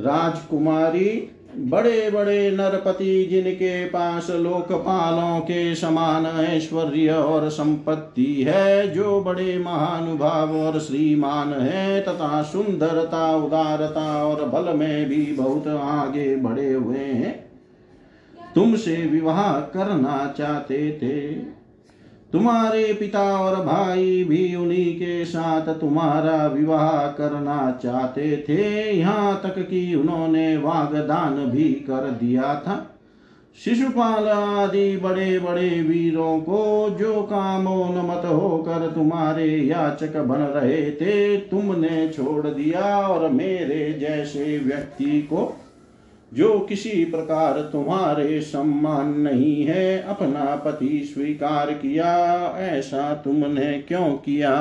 [0.00, 1.10] राजकुमारी
[1.58, 10.56] बड़े बड़े नरपति जिनके पास लोकपालों के समान ऐश्वर्य और संपत्ति है, जो बड़े महानुभाव
[10.56, 17.50] और श्रीमान है, तथा सुंदरता, उदारता और बल में भी बहुत आगे बढ़े हुए हैं।
[18.54, 21.54] तुमसे विवाह करना चाहते थे।
[22.34, 29.58] तुम्हारे पिता और भाई भी उन्हीं के साथ तुम्हारा विवाह करना चाहते थे। यहाँ तक
[29.68, 32.76] कि उन्होंने वागदान भी कर दिया था।
[33.58, 42.08] शिशुपाल आदि बड़े बड़े वीरों को जो कामोन्मत होकर तुम्हारे याचक बन रहे थे, तुमने
[42.08, 45.52] छोड़ दिया और मेरे जैसे व्यक्ति को
[46.34, 54.54] जो किसी प्रकार तुम्हारे सम्मान नहीं है, अपना पति स्वीकार किया, ऐसा तुमने क्यों किया?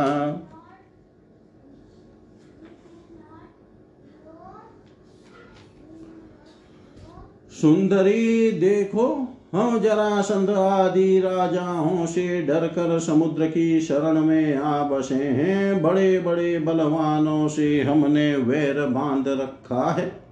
[7.62, 15.82] सुंदरी देखो हम जरासंध आदि राजाओं से डरकर समुद्र की शरण में आ बसे हैं।
[15.82, 20.23] बड़े बड़े बलवानों से हमने वैर बाँध रखा है।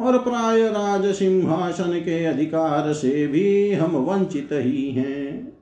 [0.00, 5.52] और प्राय राज सिंहासन के अधिकार से भी हम वंचित ही हैं।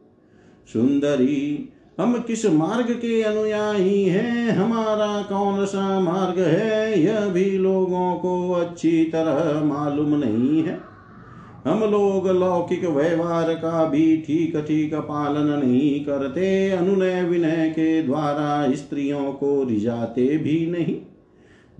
[0.72, 1.68] सुंदरी,
[2.00, 4.50] हम किस मार्ग के अनुयायी हैं?
[4.50, 7.02] हमारा कौन सा मार्ग है?
[7.02, 10.80] यह भी लोगों को अच्छी तरह मालूम नहीं है।
[11.66, 18.72] हम लोग लौकिक व्यवहार का भी ठीक ठीक पालन नहीं करते अनुनय विनय के द्वारा
[18.72, 20.96] स्त्रियों को रिझाते भी नहीं।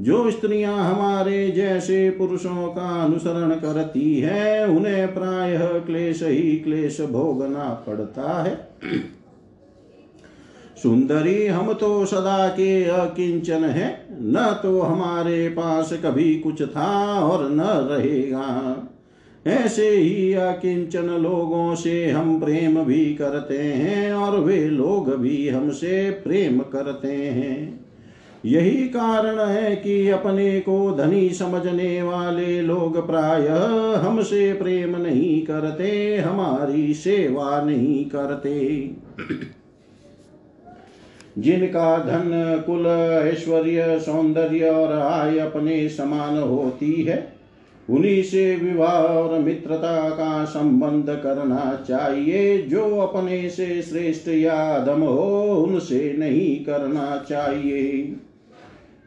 [0.01, 7.84] जो स्त्रियाँ हमारे जैसे पुरुषों का अनुसरण करती है, उन्हें प्रायः क्लेश ही क्लेश भोगना
[7.88, 8.68] पड़ता है।
[10.82, 17.51] सुंदरी हम तो सदा के अकिंचन है, न तो हमारे पास कभी कुछ था और
[17.51, 18.76] न रहेगा।
[19.47, 26.11] ऐसे ही अकिंचन लोगों से हम प्रेम भी करते हैं और वे लोग भी हमसे
[26.11, 27.84] प्रेम करते हैं।
[28.45, 33.49] यही कारण है कि अपने को धनी समझने वाले लोग प्राय
[33.97, 38.90] हमसे प्रेम नहीं करते, हमारी सेवा नहीं करते।
[41.38, 42.86] जिनका धन, कुल,
[43.28, 47.32] ऐश्वर्य, सौंदर्य और आय अपने समान होती है,
[47.90, 55.01] उन्हीं से विवाह और मित्रता का संबंध करना चाहिए। जो अपने से श्रेष्ठ या अधम
[55.01, 58.16] हो, उनसे नहीं करना चाहिए।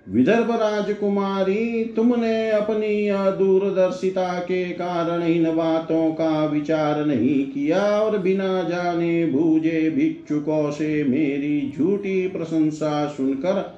[0.10, 8.64] विदर्भ राजकुमारी, तुमने अपनी दूरदर्शिता के कारण इन बातों का विचार नहीं किया और बिना
[8.64, 13.78] जाने भूजे भिक्षुकों से मेरी झूठी प्रशंसा सुनकर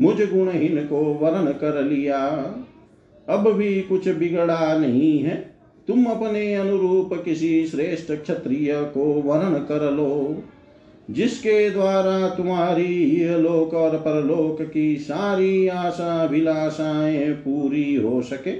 [0.00, 2.18] मुझ गुणहीन को वर्ण कर लिया।
[3.28, 5.54] अब भी कुछ बिगड़ा नहीं है।
[5.88, 10.42] तुम अपने अनुरूप किसी श्रेष्ठ क्षत्रिय को वर्ण कर लो।
[11.10, 18.52] जिसके द्वारा तुम्हारी लोक और परलोक की सारी आशा अभिलाषाएँ पूरी हो सके।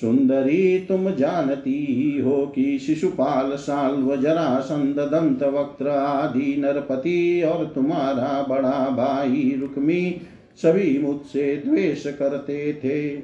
[0.00, 8.46] सुंदरी, तुम जानती ही हो कि शिशुपाल, साल्व, जरासंध, दंत, वक्त्र आदि, नरपति और तुम्हारा
[8.48, 10.16] बड़ा भाई रुक्मी
[10.56, 13.16] सभी मुझसे द्वेष करते थे।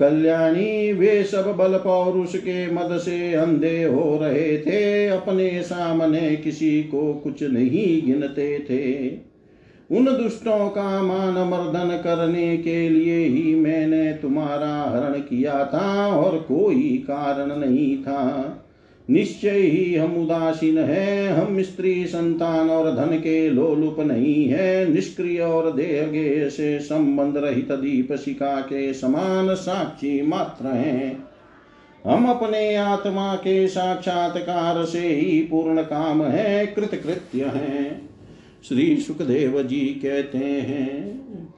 [0.00, 6.82] कल्याणी वे सब बल पौरुष के मद से अंधे हो रहे थे। अपने सामने किसी
[6.82, 9.08] को कुछ नहीं गिनते थे।
[9.96, 16.38] उन दुष्टों का मान मर्दन करने के लिए ही मैंने तुम्हारा हरण किया था और
[16.38, 18.60] कोई कारण नहीं था।
[19.10, 25.40] निश्चय ही हम उदासीन है, हम स्त्री संतान और धन के लोलुप नहीं है, निष्क्रिय
[25.40, 31.24] और देह से संबंध रहित दीप शिका के समान साक्षी मात्र हैं।
[32.04, 38.00] हम अपने आत्मा के साक्षात्कार से ही पूर्ण काम है कृत कृत्य है।
[38.68, 41.14] श्री सुखदेव जी कहते हैं,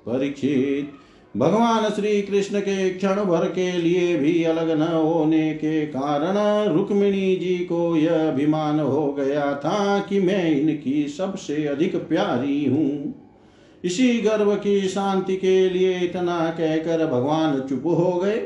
[0.09, 0.93] परीक्षित
[1.35, 7.37] भगवान श्री कृष्ण के क्षण भर के लिए भी अलग न होने के कारण रुक्मिणी
[7.37, 13.15] जी को यह अभिमान हो गया था कि मैं इनकी सबसे अधिक प्यारी हूँ।
[13.85, 18.39] इसी गर्व की शांति के लिए इतना कहकर भगवान चुप हो गए।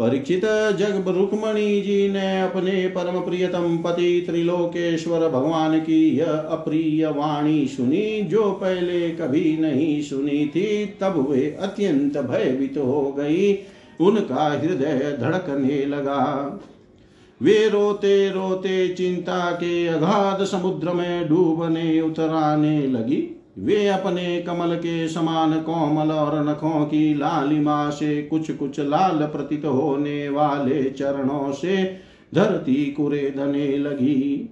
[0.00, 0.44] परीक्षित
[0.78, 8.22] जग रुक्मणी जी ने अपने परम प्रियतम पति त्रिलोकेश्वर भगवान की यह अप्रिय वाणी सुनी,
[8.22, 13.58] जो पहले कभी नहीं सुनी थी, तब वे अत्यंत भयभीत हो गई।
[14.00, 16.60] उनका हृदय धड़कने लगा।
[17.42, 25.08] वे रोते रोते चिंता के अगाध समुद्र में डूबने, उतराने लगी। वे अपने कमल के
[25.08, 31.96] समान कोमल और नखों की लालिमा से कुछ कुछ लाल प्रतीत होने वाले चरणों से
[32.34, 34.50] धरती कुरे कुरेदने लगी।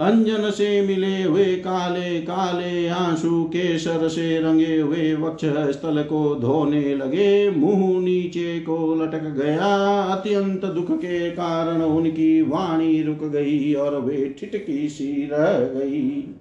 [0.00, 6.94] अंजन से मिले हुए काले काले आँसू केसर से रंगे हुए वक्ष स्थल को धोने
[6.94, 14.00] लगे। मुँह नीचे को लटक गया। अत्यंत दुख के कारण उनकी वाणी रुक गई और
[14.00, 16.34] वे ठिटकी सी रह गई।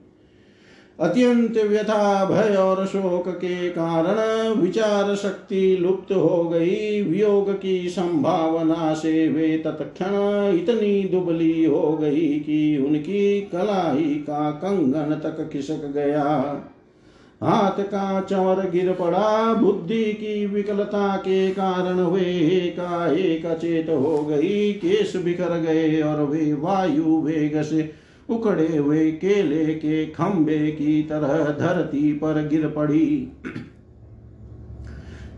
[0.99, 8.93] अत्यंत व्यथा, भय और शोक के कारण विचार शक्ति लुप्त हो गई। वियोग की संभावना
[8.93, 10.15] से वे तत्क्षण
[10.55, 16.23] इतनी दुबली हो गई कि उनकी कलाई का कंगन तक खिसक गया।
[17.43, 22.25] हाथ का चौर गिर पड़ा। बुद्धि की विकलता के कारण वे
[22.57, 29.65] एकाएक अचेत हो गई। केस बिखर गए और वे वायु वेग से उखड़े हुए केले
[29.65, 33.31] के खंबे की तरह धरती पर गिर पड़ी।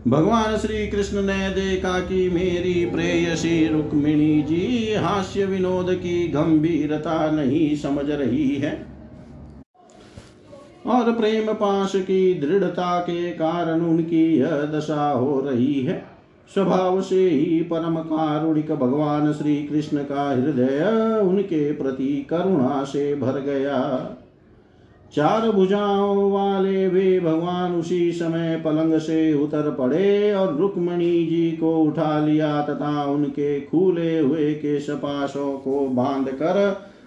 [0.08, 7.76] भगवान श्री कृष्ण ने देखा कि मेरी प्रेयसी रुक्मिणी जी हास्य विनोद की गंभीरता नहीं
[7.76, 8.72] समझ रही है
[10.86, 16.09] और प्रेम पाश की दृढ़ता के कारण उनकी यह दशा हो रही है।
[16.54, 23.40] स्वभाव से ही परम कारुणिक भगवान श्री कृष्ण का हृदय उनके प्रति करुणा से भर
[23.40, 23.78] गया।
[25.14, 31.76] चार भुजाओं वाले वे भगवान उसी समय पलंग से उतर पड़े और रुक्मणी जी को
[31.78, 36.56] उठा लिया तथा उनके खुले हुए के सपाशों को बाँध कर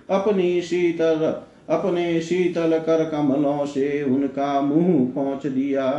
[0.10, 1.34] अपनी शीतल,
[1.70, 5.90] अपने शीतल कर कमलों से उनका मुँह पहुँच दिया।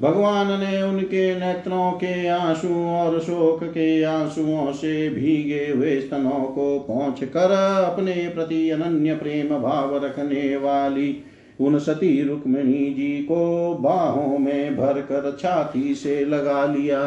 [0.00, 6.78] भगवान ने उनके नेत्रों के आँसू और शोक के आंसुओं से भीगे हुए स्तनों को
[6.78, 7.50] पहुँच कर
[7.84, 11.22] अपने प्रति अनन्य प्रेम भाव रखने वाली
[11.60, 17.00] उन सती रुक्मिणी जी को बाहों में भरकर छाती से लगा लिया।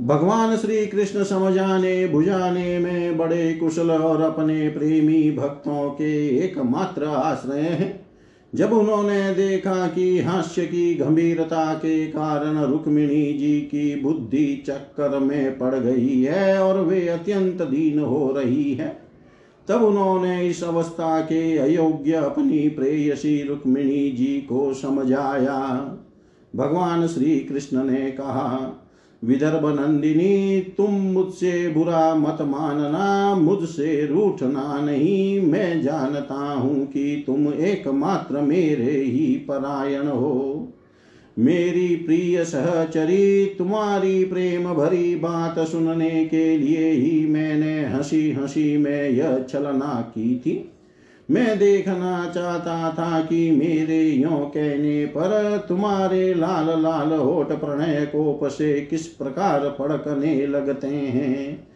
[0.00, 7.60] भगवान श्री कृष्ण समझाने, बुझाने में बड़े कुशल और अपने प्रेमी भक्तों के एकमात्र आश्रय
[7.60, 8.05] हैं।
[8.54, 15.58] जब उन्होंने देखा कि हास्य की गंभीरता के कारण रुक्मिणी जी की बुद्धि चक्कर में
[15.58, 18.96] पड़ गई है और वे अत्यंत दीन हो रही है,
[19.68, 25.60] तब उन्होंने इस अवस्था के अयोग्य अपनी प्रेयसी रुक्मिणी जी को समझाया।
[26.56, 28.82] भगवान श्री कृष्ण ने कहा
[29.24, 37.52] विदर्भ नंदिनी तुम मुझसे बुरा मत मानना, मुझसे रूठना नहीं। मैं जानता हूँ कि तुम
[37.52, 40.68] एकमात्र मेरे ही परायण हो।
[41.38, 49.08] मेरी प्रिय सहचरी, तुम्हारी प्रेम भरी बात सुनने के लिए ही मैंने हँसी हँसी में
[49.08, 50.72] यह छलना की थी।
[51.30, 58.48] मैं देखना चाहता था कि मेरे यो कहने पर तुम्हारे लाल लाल होठ प्रणय कोप
[58.48, 61.68] से किस प्रकार फड़कने लगते हैं?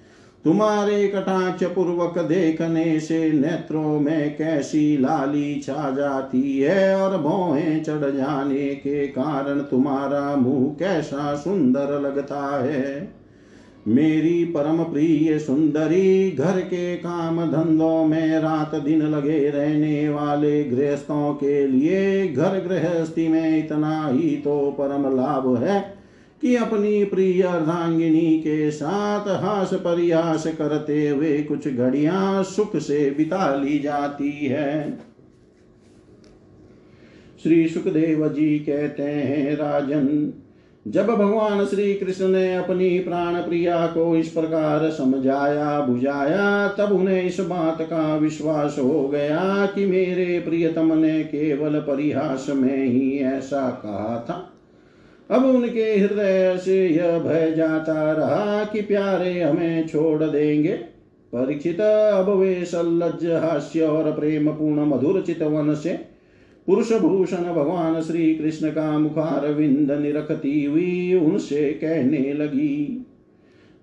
[0.45, 8.11] तुम्हारे कटाक्ष पूर्वक देखने से नेत्रों में कैसी लाली छा जाती है और भौहें चढ़
[8.11, 13.20] जाने के कारण तुम्हारा मुँह कैसा सुंदर लगता है?
[13.89, 21.35] मेरी परम प्रिय सुंदरी, घर के काम धंधों में रात दिन लगे रहने वाले गृहस्थों
[21.35, 25.81] के लिए घर गृहस्थी में इतना ही तो परम लाभ है
[26.43, 33.55] कि अपनी प्रिय अर्धांगिनी के साथ हास परिहास करते हुए कुछ घड़ियाँ सुख से बिता
[33.57, 34.99] ली जाती है।
[37.43, 40.33] श्री सुखदेव जी कहते हैं, राजन
[40.89, 47.23] जब भगवान श्री कृष्ण ने अपनी प्राण प्रिया को इस प्रकार समझाया, बुझाया, तब उन्हें
[47.23, 53.71] इस बात का विश्वास हो गया कि मेरे प्रियतम ने केवल परिहास में ही ऐसा
[53.71, 54.53] कहा था।
[55.37, 60.73] अब उनके हृदय से यह भय जाता रहा कि प्यारे हमें छोड़ देंगे।
[61.35, 66.10] परीक्षित, अब वे सल्लज हास्य और प्रेम पूर्ण मधुर चितवन से
[66.67, 73.07] पुरुष भूषण भगवान श्री कृष्ण का मुखार विंद निरखती हुई उनसे कहने लगी।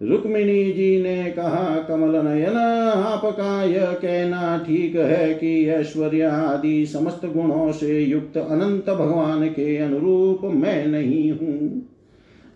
[0.01, 2.57] रुक्मिणी जी ने कहा, कमल नयन,
[2.97, 9.77] आपका यह कहना ठीक है कि ऐश्वर्य आदि समस्त गुणों से युक्त अनंत भगवान के
[9.77, 11.89] अनुरूप मैं नहीं हूँ।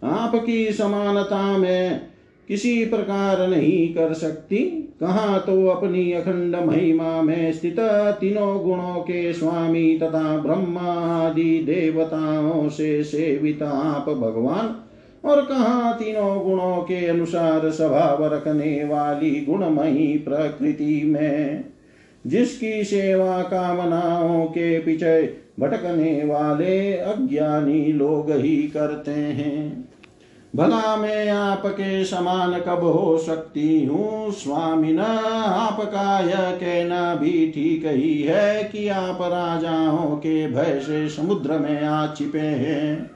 [0.04, 2.02] आपकी समानता में
[2.48, 7.76] किसी प्रकार नहीं कर सकती। कहा तो अपनी अखंड महिमा में स्थित
[8.20, 10.94] तीनों गुणों के स्वामी तथा ब्रह्मा
[11.28, 14.76] आदि देवताओं से सेवित आप भगवान?
[15.30, 21.66] और कहा तीनों गुणों के अनुसार स्वभाव रखने वाली गुणमयी प्रकृति में?
[22.28, 29.91] जिसकी सेवा कामनाओं के पीछे भटकने वाले अज्ञानी लोग ही करते हैं।
[30.56, 34.32] भला मैं आपके समान कब हो सकती हूँ?
[34.32, 41.10] स्वामी न आपका यह कहना भी ठीक ही है कि आप राजाओं के भय से
[41.10, 43.12] समुद्र में आ छिपे हैं।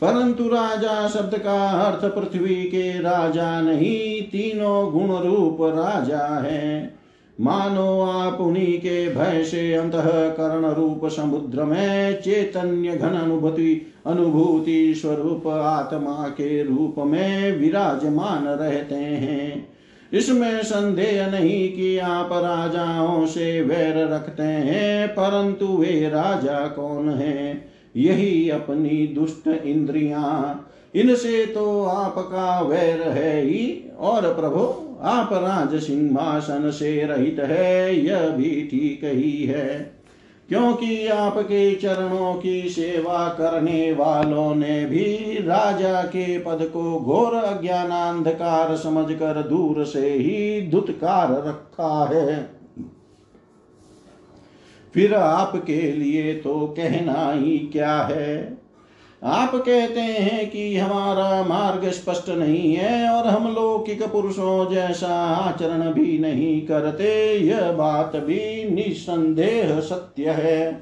[0.00, 6.94] परंतु राजा शब्द का अर्थ पृथ्वी के राजा नहीं, तीनों गुण रूप राजा है।
[7.40, 9.92] मानो आप उन्हीं के भय से अंत
[10.36, 18.94] करण रूप समुद्र में चैतन्य घन अनुभूति अनुभूति स्वरूप आत्मा के रूप में विराजमान रहते
[18.94, 19.68] हैं।
[20.12, 27.72] इसमें संदेह नहीं कि आप राजाओं से वैर रखते हैं, परंतु वे राजा कौन हैं?
[27.96, 36.70] यही अपनी दुष्ट इंद्रियाँ। इनसे तो आपका वैर है ही, और प्रभु आप राज सिंहासन
[36.70, 39.96] से रहित है यह भी ठीक ही है।
[40.48, 48.76] क्योंकि आपके चरणों की सेवा करने वालों ने भी राजा के पद को घोर अज्ञानांधकार
[48.76, 52.50] समझकर दूर से ही धुतकार रखा है।
[54.94, 58.65] फिर आपके लिए तो कहना ही क्या है?
[59.26, 65.92] आप कहते हैं कि हमारा मार्ग स्पष्ट नहीं है और हम लौकिक पुरुषों जैसा आचरण
[65.92, 70.80] भी नहीं करते, यह बात भी निसंदेह सत्य है।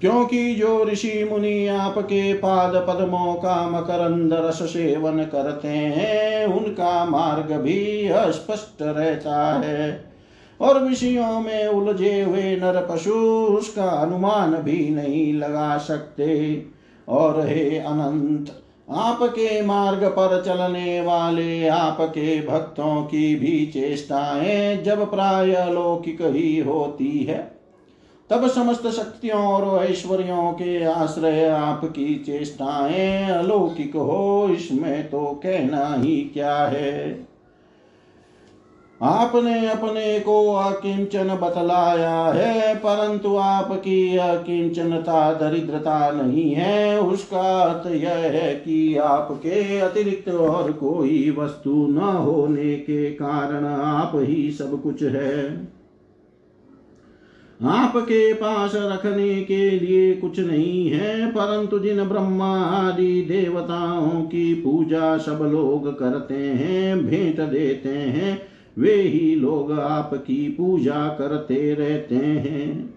[0.00, 7.52] क्योंकि जो ऋषि मुनि आपके पाद पद्मों का मकरंद रस सेवन करते हैं, उनका मार्ग
[7.52, 10.13] भी अस्पष्ट रहता है।
[10.60, 13.14] और विषयों में उलझे हुए नर पशु
[13.54, 16.62] उसका अनुमान भी नहीं लगा सकते।
[17.08, 18.60] और हे अनंत,
[18.90, 27.18] आपके मार्ग पर चलने वाले आपके भक्तों की भी चेष्टाएँ जब प्राय लौकिक ही होती
[27.18, 27.54] है,
[28.30, 36.16] तब समस्त शक्तियों और ऐश्वर्यों के आश्रय आपकी चेष्टाएँ अलौकिक हो, इसमें तो कहना ही
[36.34, 37.33] क्या है।
[39.00, 48.14] आपने अपने को अकिंचन बतलाया है, परंतु आपकी अकिंचनता, दरिद्रता नहीं है। उसका अर्थ यह
[48.14, 55.02] है कि आपके अतिरिक्त और कोई वस्तु न होने के कारण आप ही सब कुछ
[55.02, 55.48] है।
[57.60, 65.16] आपके पास रखने के लिए कुछ नहीं है, परंतु जिन ब्रह्मा आदि देवताओं की पूजा
[65.18, 72.94] सब लोग करते हैं, भेंट देते हैं वे ही लोग आपकी पूजा करते रहते हैं।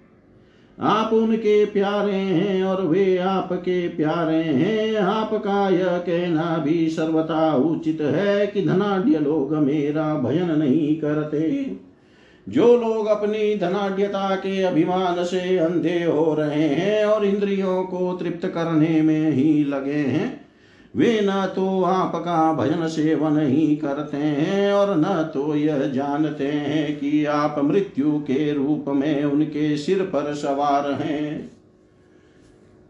[0.79, 8.01] आप उनके प्यारे हैं और वे आपके प्यारे हैं। आपका यह कहना भी सर्वथा उचित
[8.01, 11.71] है कि धनाढ़ लोग मेरा भजन नहीं करते।
[12.49, 18.45] जो लोग अपनी धनाढ़ता के अभिमान से अंधे हो रहे हैं और इंद्रियों को तृप्त
[18.45, 20.46] करने में ही लगे हैं
[20.97, 26.99] वे न तो आपका भजन सेवन ही करते हैं और न तो यह जानते हैं
[26.99, 31.51] कि आप मृत्यु के रूप में उनके सिर पर सवार हैं।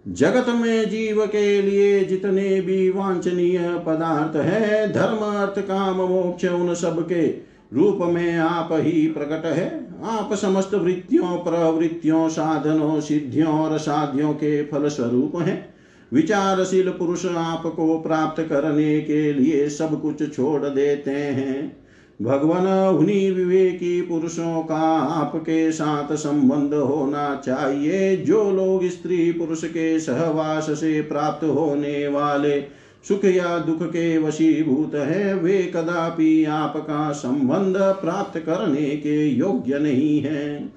[0.08, 6.74] जगत में जीव के लिए जितने भी वांछनीय पदार्थ है, धर्म, अर्थ, काम, मोक्ष, उन
[6.74, 7.28] सब के
[7.74, 14.64] रूप में आप ही प्रकट है। आप समस्त वृत्तियों, प्रवृत्तियों, साधनों, सिद्धियों और साध्यों के
[14.64, 15.77] फल स्वरूप हैं।
[16.14, 21.88] विचारशील पुरुष आपको प्राप्त करने के लिए सब कुछ छोड़ देते हैं।
[22.22, 22.68] भगवान,
[22.98, 30.70] उन्हीं विवेकी पुरुषों का आपके साथ संबंध होना चाहिए। जो लोग स्त्री पुरुष के सहवास
[30.70, 32.62] से प्राप्त होने वाले
[33.08, 40.20] सुख या दुख के वशीभूत है, वे कदापि आपका संबंध प्राप्त करने के योग्य नहीं
[40.20, 40.74] है।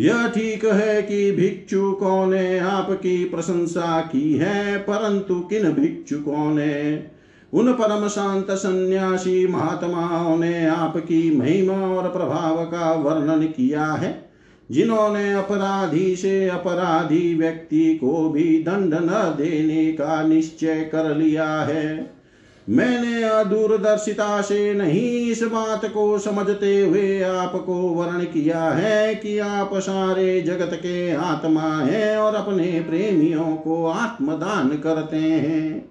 [0.00, 7.04] यह ठीक है कि भिक्षुकों ने आपकी प्रशंसा की है, परंतु किन भिक्षुकों ने
[7.52, 14.30] उन परम शांत सन्यासी महात्माओं ने आपकी महिमा और प्रभाव का वर्णन किया है,
[14.70, 22.19] जिन्होंने अपराधी से अपराधी व्यक्ति को भी दंड न देने का निश्चय कर लिया है।
[22.68, 29.70] मैंने दूरदर्शिता से नहीं इस बात को समझते हुए आपको वर्ण किया है कि आप
[29.74, 35.90] सारे जगत के आत्मा हैं और अपने प्रेमियों को आत्मदान करते हैं।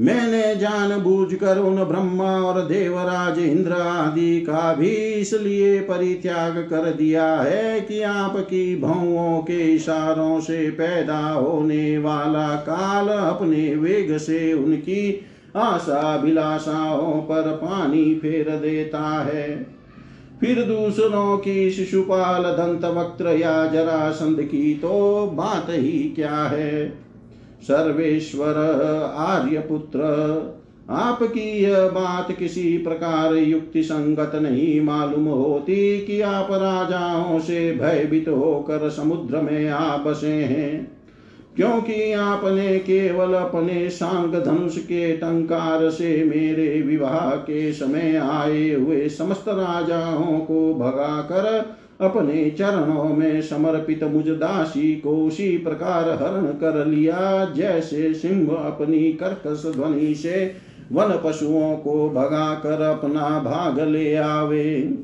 [0.00, 6.90] मैंने जान बूझ कर उन ब्रह्मा और देवराज इंद्र आदि का भी इसलिए परित्याग कर
[6.92, 14.52] दिया है कि आपकी भावों के इशारों से पैदा होने वाला काल अपने वेग से
[14.52, 19.66] उनकी आशा विलासाओं पर पानी फेर देता है।
[20.40, 26.90] फिर दूसरों की शिशुपाल दंत वक्त्र या जरासंध की तो बात ही क्या है?
[27.62, 28.54] सर्वेश्वर,
[29.16, 30.00] आर्यपुत्र,
[30.90, 38.28] आपकी यह बात किसी प्रकार युक्ति संगत नहीं मालूम होती कि आप राजाओं से भयभीत
[38.28, 41.01] होकर समुद्र में आ बसे हैं।
[41.56, 49.08] क्योंकि आपने केवल अपने सांग धनुष के टंकार से मेरे विवाह के समय आए हुए
[49.08, 56.46] समस्त राजाओं को भगा कर अपने चरणों में समर्पित मुझ दासी को उसी प्रकार हरण
[56.46, 60.54] कर लिया, जैसे सिंह अपनी कर्कश ध्वनि से
[60.92, 64.98] वन पशुओं को भगा कर अपना भाग ले आवे।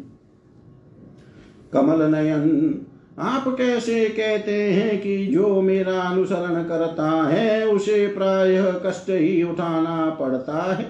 [1.72, 2.80] कमल नयन
[3.20, 10.16] आप कैसे कहते हैं कि जो मेरा अनुसरण करता है, उसे प्रायः कष्ट ही उठाना
[10.20, 10.84] पड़ता है?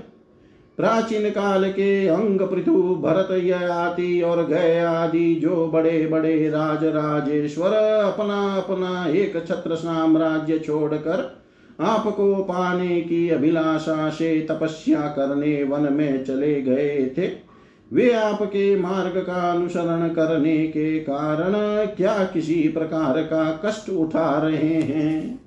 [0.76, 7.72] प्राचीन काल के अंग पृथु, भरत, ययाति और गय आदि जो बड़े बड़े राज राजेश्वर
[8.04, 11.38] अपना अपना एक छत्र साम्राज्य छोड़कर
[11.80, 17.47] आपको पाने की अभिलाषा से तपस्या करने वन में चले गए थे
[17.92, 21.52] वे आपके मार्ग का अनुसरण करने के कारण
[21.86, 25.40] क्या किसी प्रकार का कष्ट उठा रहे हैं?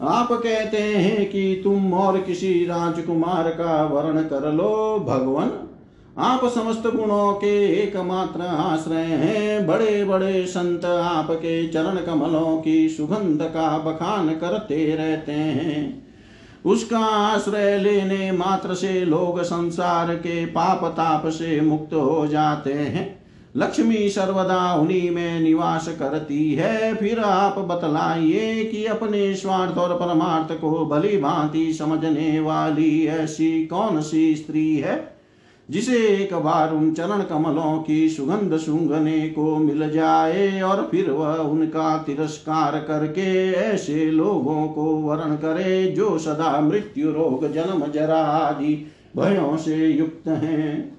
[0.00, 5.52] आप कहते हैं कि तुम और किसी राजकुमार का वर्ण कर लो, भगवान।
[6.18, 13.42] आप समस्त गुणों के एकमात्र आश्रय हैं। बड़े बड़े संत आपके चरण कमलों की सुगंध
[13.42, 16.05] का बखान करते रहते हैं।
[16.66, 23.24] उसका आश्रय लेने मात्र से लोग संसार के पाप ताप से मुक्त हो जाते हैं।
[23.56, 30.60] लक्ष्मी सर्वदा उन्हीं में निवास करती है। फिर आप बतलाइए कि अपने स्वार्थ और परमार्थ
[30.60, 35.15] को भली भांति समझने वाली ऐसी कौन सी स्त्री है?
[35.70, 41.34] जिसे एक बार उन चरण कमलों की सुगंध सूंघने को मिल जाए और फिर वह
[41.34, 48.92] उनका तिरस्कार करके ऐसे लोगों को वरण करे जो सदा मृत्यु रोग, जन्म जरा आदि
[49.16, 50.98] भयों से युक्त हैं।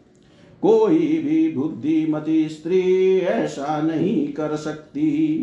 [0.61, 5.37] कोई भी बुद्धिमती स्त्री ऐसा नहीं कर सकती।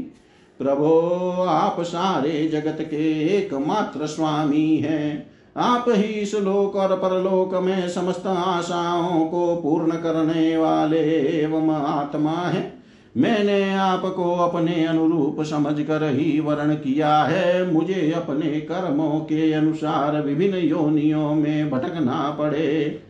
[0.59, 1.01] प्रभो,
[1.49, 8.27] आप सारे जगत के एकमात्र स्वामी हैं। आप ही इस लोक और परलोक में समस्त
[8.27, 10.99] आशाओं को पूर्ण करने वाले
[11.43, 12.73] एवं आत्मा है।
[13.17, 20.23] मैंने आपको अपने अनुरूप समझ कर ही वर्ण किया है। मुझे अपने कर्मों के अनुसार
[20.23, 23.03] विभिन्न योनियों में भटकना पड़े।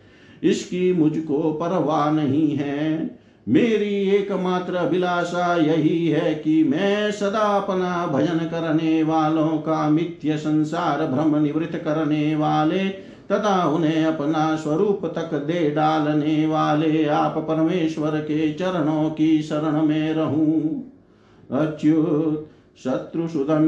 [0.43, 3.11] इसकी मुझको परवाह नहीं है।
[3.49, 11.07] मेरी एकमात्र अभिलाषा यही है कि मैं सदा अपना भजन करने वालों का मिथ्य संसार
[11.07, 12.89] भ्रम निवृत्त करने वाले
[13.33, 20.13] तथा उन्हें अपना स्वरूप तक दे डालने वाले आप परमेश्वर के चरणों की शरण में
[20.15, 20.93] रहूँ।
[21.53, 22.51] अच्युत
[22.85, 23.65] शत्रुसुदन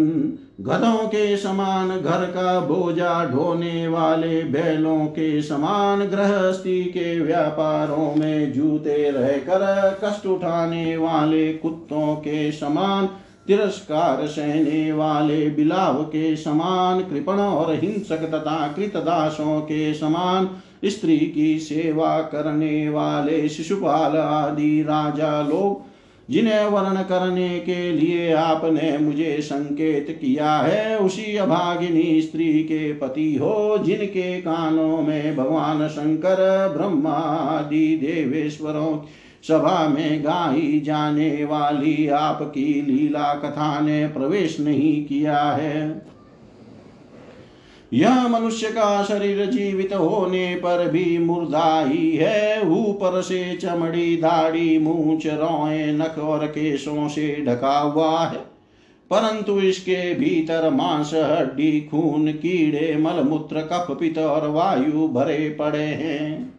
[0.60, 8.52] गधों के समान घर का बोझा ढोने वाले बैलों के समान गृहस्थी के व्यापारों में
[8.52, 13.06] जूते रहकर कष्ट उठाने वाले कुत्तों के समान
[13.46, 20.48] तिरस्कार सहने वाले बिलाव के समान कृपण और हिंसक तथा कृतदासों के समान
[20.84, 25.95] स्त्री की सेवा करने वाले शिशुपाल आदि राजा लोग
[26.30, 33.34] जिन्हें वर्ण करने के लिए आपने मुझे संकेत किया है, उसी अभागिनी स्त्री के पति
[33.34, 37.18] हो, जिनके कानों में भगवान शंकर ब्रह्मा
[37.50, 39.04] आदि देवेश्वरों
[39.48, 46.06] सभा में गाई जाने वाली आपकी लीला कथा ने प्रवेश नहीं किया है।
[47.92, 54.78] यह मनुष्य का शरीर जीवित होने पर भी मुर्दा ही। है ऊपर से चमड़ी दाढ़ी,
[54.78, 58.56] मूछ, रोए, नख और केशों से ढका हुआ है।
[59.10, 66.55] परंतु इसके भीतर मांस, हड्डी, खून, कीड़े, मलमूत्र, कफ पित और वायु भरे पड़े हैं।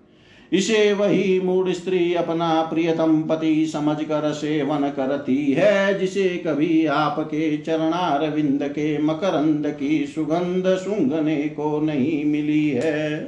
[0.53, 7.57] इसे वही मूड स्त्री अपना प्रियतम पति समझ कर सेवन करती है, जिसे कभी आपके
[7.57, 13.19] चरणार विंद के मकरंद की सुगंध सुंगने को नहीं मिली है।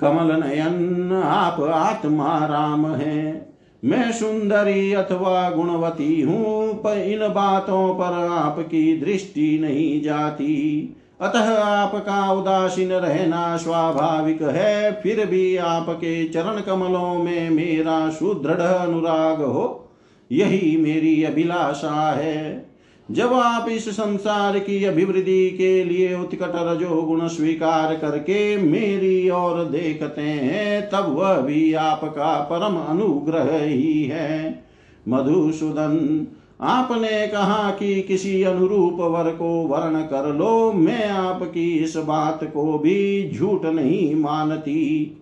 [0.00, 8.28] कमल नयन, आप आत्मा राम है। मैं सुंदरी अथवा गुणवती हूँ, पर इन बातों पर
[8.28, 17.14] आपकी दृष्टि नहीं जाती। अतः आपका उदासीन रहना स्वाभाविक है, फिर भी आपके चरण कमलों
[17.14, 19.88] में मेरा सुदृढ़ अनुराग हो।
[20.32, 22.70] यही मेरी अभिलाषा है।
[23.10, 29.64] जब आप इस संसार की अभिवृद्धि के लिए उत्कट रजो गुण स्वीकार करके मेरी ओर
[29.64, 34.64] देखते हैं, तब वह भी आपका परम अनुग्रह ही है।
[35.08, 36.26] मधुसूदन
[36.64, 42.78] आपने कहा कि किसी अनुरूप वर को वर्ण कर लो, मैं आपकी इस बात को
[42.78, 45.16] भी झूठ नहीं मानती।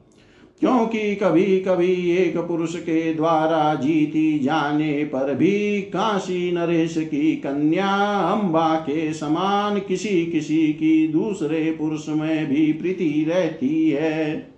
[0.60, 8.19] क्योंकि कभी कभी एक पुरुष के द्वारा जीती जाने पर भी काशी नरेश की कन्या
[8.19, 14.52] अम्बा के समान किसी किसी की दूसरे पुरुष में भी प्रीति रहती है।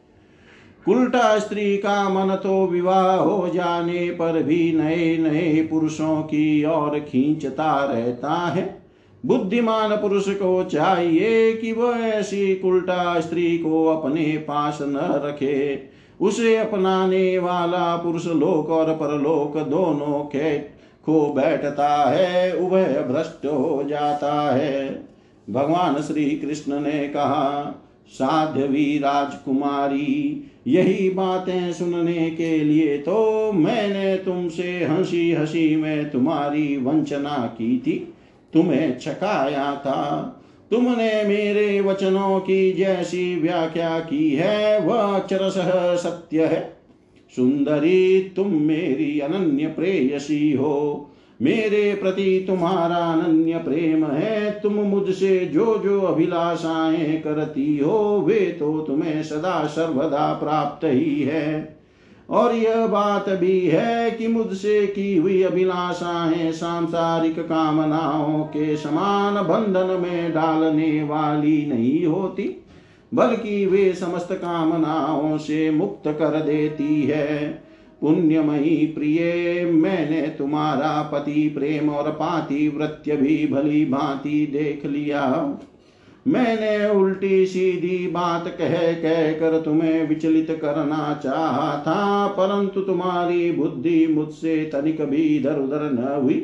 [0.88, 6.98] उल्टा स्त्री का मन तो विवाह हो जाने पर भी नए नए पुरुषों की ओर
[6.98, 8.82] खींचता रहता है।
[9.26, 15.82] बुद्धिमान पुरुष को चाहिए कि वह ऐसी उल्टा स्त्री को अपने पास न रखे।
[16.20, 20.58] उसे अपनाने वाला पुरुष लोक और परलोक दोनों के
[21.04, 25.08] खो बैठता है, उभय भ्रष्ट हो जाता है।
[25.50, 34.84] भगवान श्री कृष्ण ने कहा साध्यवी राजकुमारी, यही बातें सुनने के लिए तो मैंने तुमसे
[34.84, 38.14] हँसी हँसी में तुम्हारी वंचना की थी।
[38.52, 40.40] तुम्हें छकाया था।
[40.70, 45.54] तुमने मेरे वचनों की जैसी व्याख्या की है, वह अक्षरश
[46.02, 46.76] सत्य है।
[47.36, 51.10] सुंदरी, तुम मेरी अनन्य प्रेयसी हो।
[51.42, 58.80] मेरे प्रति तुम्हारा अनन्य प्रेम है, तुम मुझसे जो जो अभिलाषाएँ करती हो, वे तो
[58.80, 61.78] तुम्हें सदा सर्वदा प्राप्त ही है।
[62.30, 70.00] और यह बात भी है कि मुझसे की हुई अभिलाषाएँ सांसारिक कामनाओं के समान बंधन
[70.00, 72.64] में डालने वाली नहीं होती,
[73.14, 77.63] बल्कि वे समस्त कामनाओं से मुक्त कर देती है।
[78.04, 85.22] पुण्यमयी प्रिय, मैंने तुम्हारा पति प्रेम और पातिव्रत्य भी भली भांति देख लिया।
[86.26, 94.06] मैंने उल्टी सीधी बात कह कह कर तुम्हें विचलित करना चाहा था, परंतु तुम्हारी बुद्धि
[94.06, 96.34] मुझसे तनिक भी इधर उधर न हुई।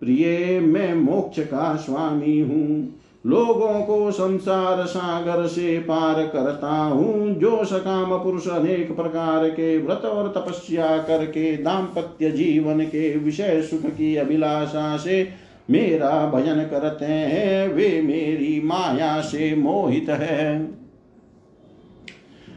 [0.00, 2.94] प्रिय, मैं मोक्ष का स्वामी हूँ।
[3.26, 10.04] लोगों को संसार सागर से पार करता हूँ। जो सकाम पुरुष अनेक प्रकार के व्रत
[10.04, 15.28] और तपस्या करके दाम्पत्य जीवन के विषय सुख की अभिलाषा से
[15.70, 20.68] मेरा भजन करते हैं, वे मेरी माया से मोहित है।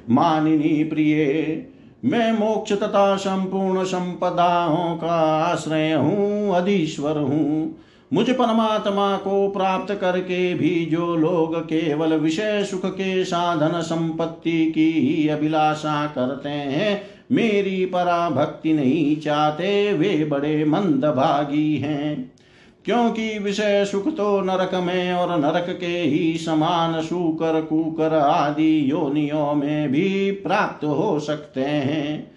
[0.10, 1.66] मानिनी प्रिय,
[2.06, 7.78] मैं मोक्ष तथा संपूर्ण संपदाओं का आश्रय हूँ, अधीश्वर हूँ।
[8.14, 14.92] मुझ परमात्मा को प्राप्त करके भी जो लोग केवल विषय सुख के साधन संपत्ति की
[14.92, 17.02] ही अभिलाषा करते हैं,
[17.32, 22.32] मेरी पराभक्ति नहीं चाहते, वे बड़े मंदभागी हैं।
[22.86, 29.54] क्योंकि विषय सुख तो नरक में और नरक के ही समान शूकर कुकर आदि योनियों
[29.54, 32.32] में भी प्राप्त हो सकते हैं।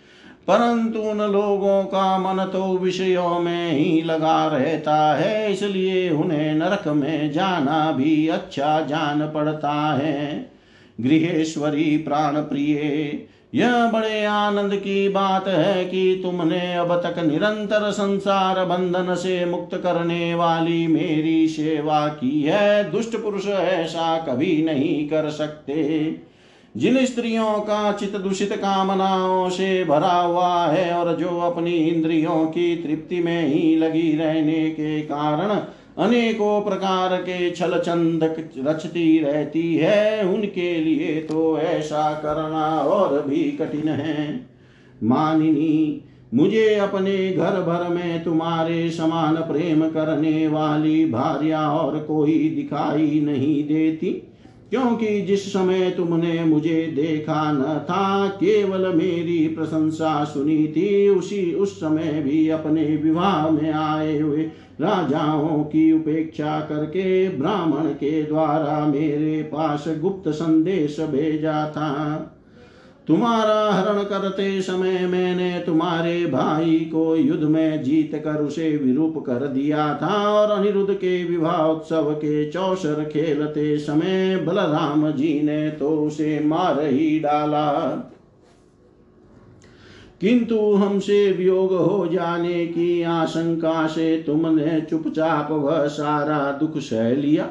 [0.49, 6.89] परंतु उन लोगों का मन तो विषयों में ही लगा रहता है, इसलिए उन्हें नरक
[6.89, 10.51] में जाना भी अच्छा जान पड़ता है।
[10.99, 18.65] गृहेश्वरी प्राण प्रिय यह बड़े आनंद की बात है कि तुमने अब तक निरंतर संसार
[18.65, 25.29] बंधन से मुक्त करने वाली मेरी सेवा की है। दुष्ट पुरुष ऐसा कभी नहीं कर
[25.31, 26.09] सकते।
[26.77, 32.75] जिन स्त्रियों का चित दूषित कामनाओं से भरा हुआ है और जो अपनी इंद्रियों की
[32.77, 35.55] तृप्ति में ही लगी रहने के कारण
[35.99, 38.25] अनेकों प्रकार के छल चंद
[38.59, 44.47] रचती रहती है, उनके लिए तो ऐसा करना और भी कठिन है।
[45.03, 46.01] मानिनी,
[46.35, 53.63] मुझे अपने घर भर में तुम्हारे समान प्रेम करने वाली भार्या और कोई दिखाई नहीं
[53.65, 54.23] देती।
[54.71, 61.77] क्योंकि जिस समय तुमने मुझे देखा न था, केवल मेरी प्रशंसा सुनी थी। उसी, उस
[61.77, 64.43] समय भी अपने विवाह में आए हुए
[64.81, 72.31] राजाओं की उपेक्षा करके ब्राह्मण के द्वारा मेरे पास गुप्त संदेश भेजा था।
[73.09, 79.47] तुम्हारा हरण करते समय मैंने तुम्हारे भाई को युद्ध में जीत कर उसे विरूप कर
[79.47, 85.89] दिया था और अनिरुद्ध के विवाह उत्सव के चौसर खेलते समय बलराम जी ने तो
[85.89, 87.71] उसे मार ही डाला।
[90.21, 97.49] किंतु हमसे वियोग हो जाने की आशंका से तुमने चुपचाप वह सारा दुख सह लिया।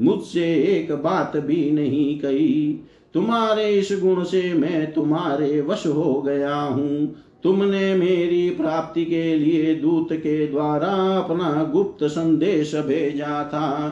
[0.00, 6.54] मुझसे एक बात भी नहीं कही। तुम्हारे इस गुण से मैं तुम्हारे वश हो गया
[6.54, 13.88] हूँ। तुमने मेरी प्राप्ति के लिए दूत के द्वारा अपना गुप्त संदेश भेजा था।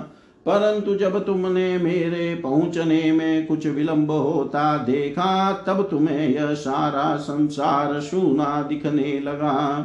[0.47, 8.01] परंतु जब तुमने मेरे पहुँचने में कुछ विलंब होता देखा, तब तुम्हें यह सारा संसार
[8.01, 9.85] सूना दिखने लगा।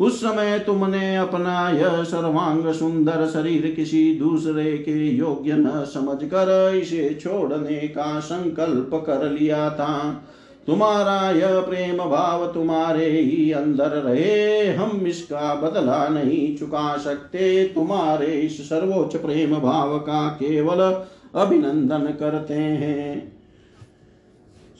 [0.00, 7.18] उस समय तुमने अपना यह सर्वांग सुंदर शरीर किसी दूसरे के योग्य न समझकर इसे
[7.20, 10.24] छोड़ने का संकल्प कर लिया था।
[10.66, 18.26] तुम्हारा यह प्रेम भाव तुम्हारे ही अंदर रहे। हम इसका बदला नहीं चुका सकते। तुम्हारे
[18.26, 21.04] इस सर्वोच्च प्रेम भाव का केवल
[21.34, 23.39] अभिनंदन करते हैं।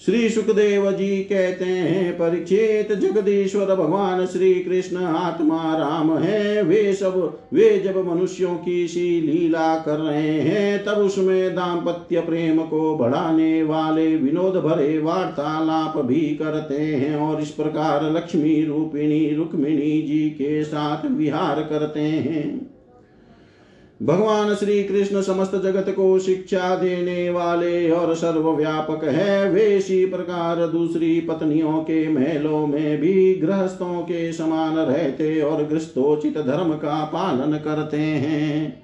[0.06, 7.38] श्री सुखदेव जी कहते हैं परीक्षित जगदीश्वर भगवान श्री कृष्ण, आत्मा राम है। वे सब,
[7.54, 13.62] वे जब मनुष्यों की सी लीला कर रहे हैं, तब उसमें दाम्पत्य प्रेम को बढ़ाने
[13.62, 20.64] वाले विनोद भरे वार्तालाप भी करते हैं और इस प्रकार लक्ष्मी रूपिणी रुक्मिणी जी के
[20.64, 22.79] साथ विहार करते हैं।
[24.02, 30.66] भगवान श्री कृष्ण समस्त जगत को शिक्षा देने वाले और सर्वव्यापक है। वे इसी प्रकार
[30.66, 37.58] दूसरी पत्नियों के महलों में भी गृहस्थों के समान रहते और गृहस्थोचित धर्म का पालन
[37.58, 38.82] करते हैं।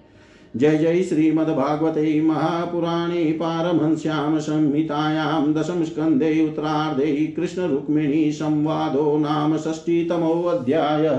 [0.56, 11.18] जय जय श्रीमद्भागवते महापुराणे पारमहंस्यां संहितायां दशम स्कन्धे उत्तरार्धे कृष्णरुक्मिणी संवादो नाम षष्टीतमो षष्टितमोऽध्यायः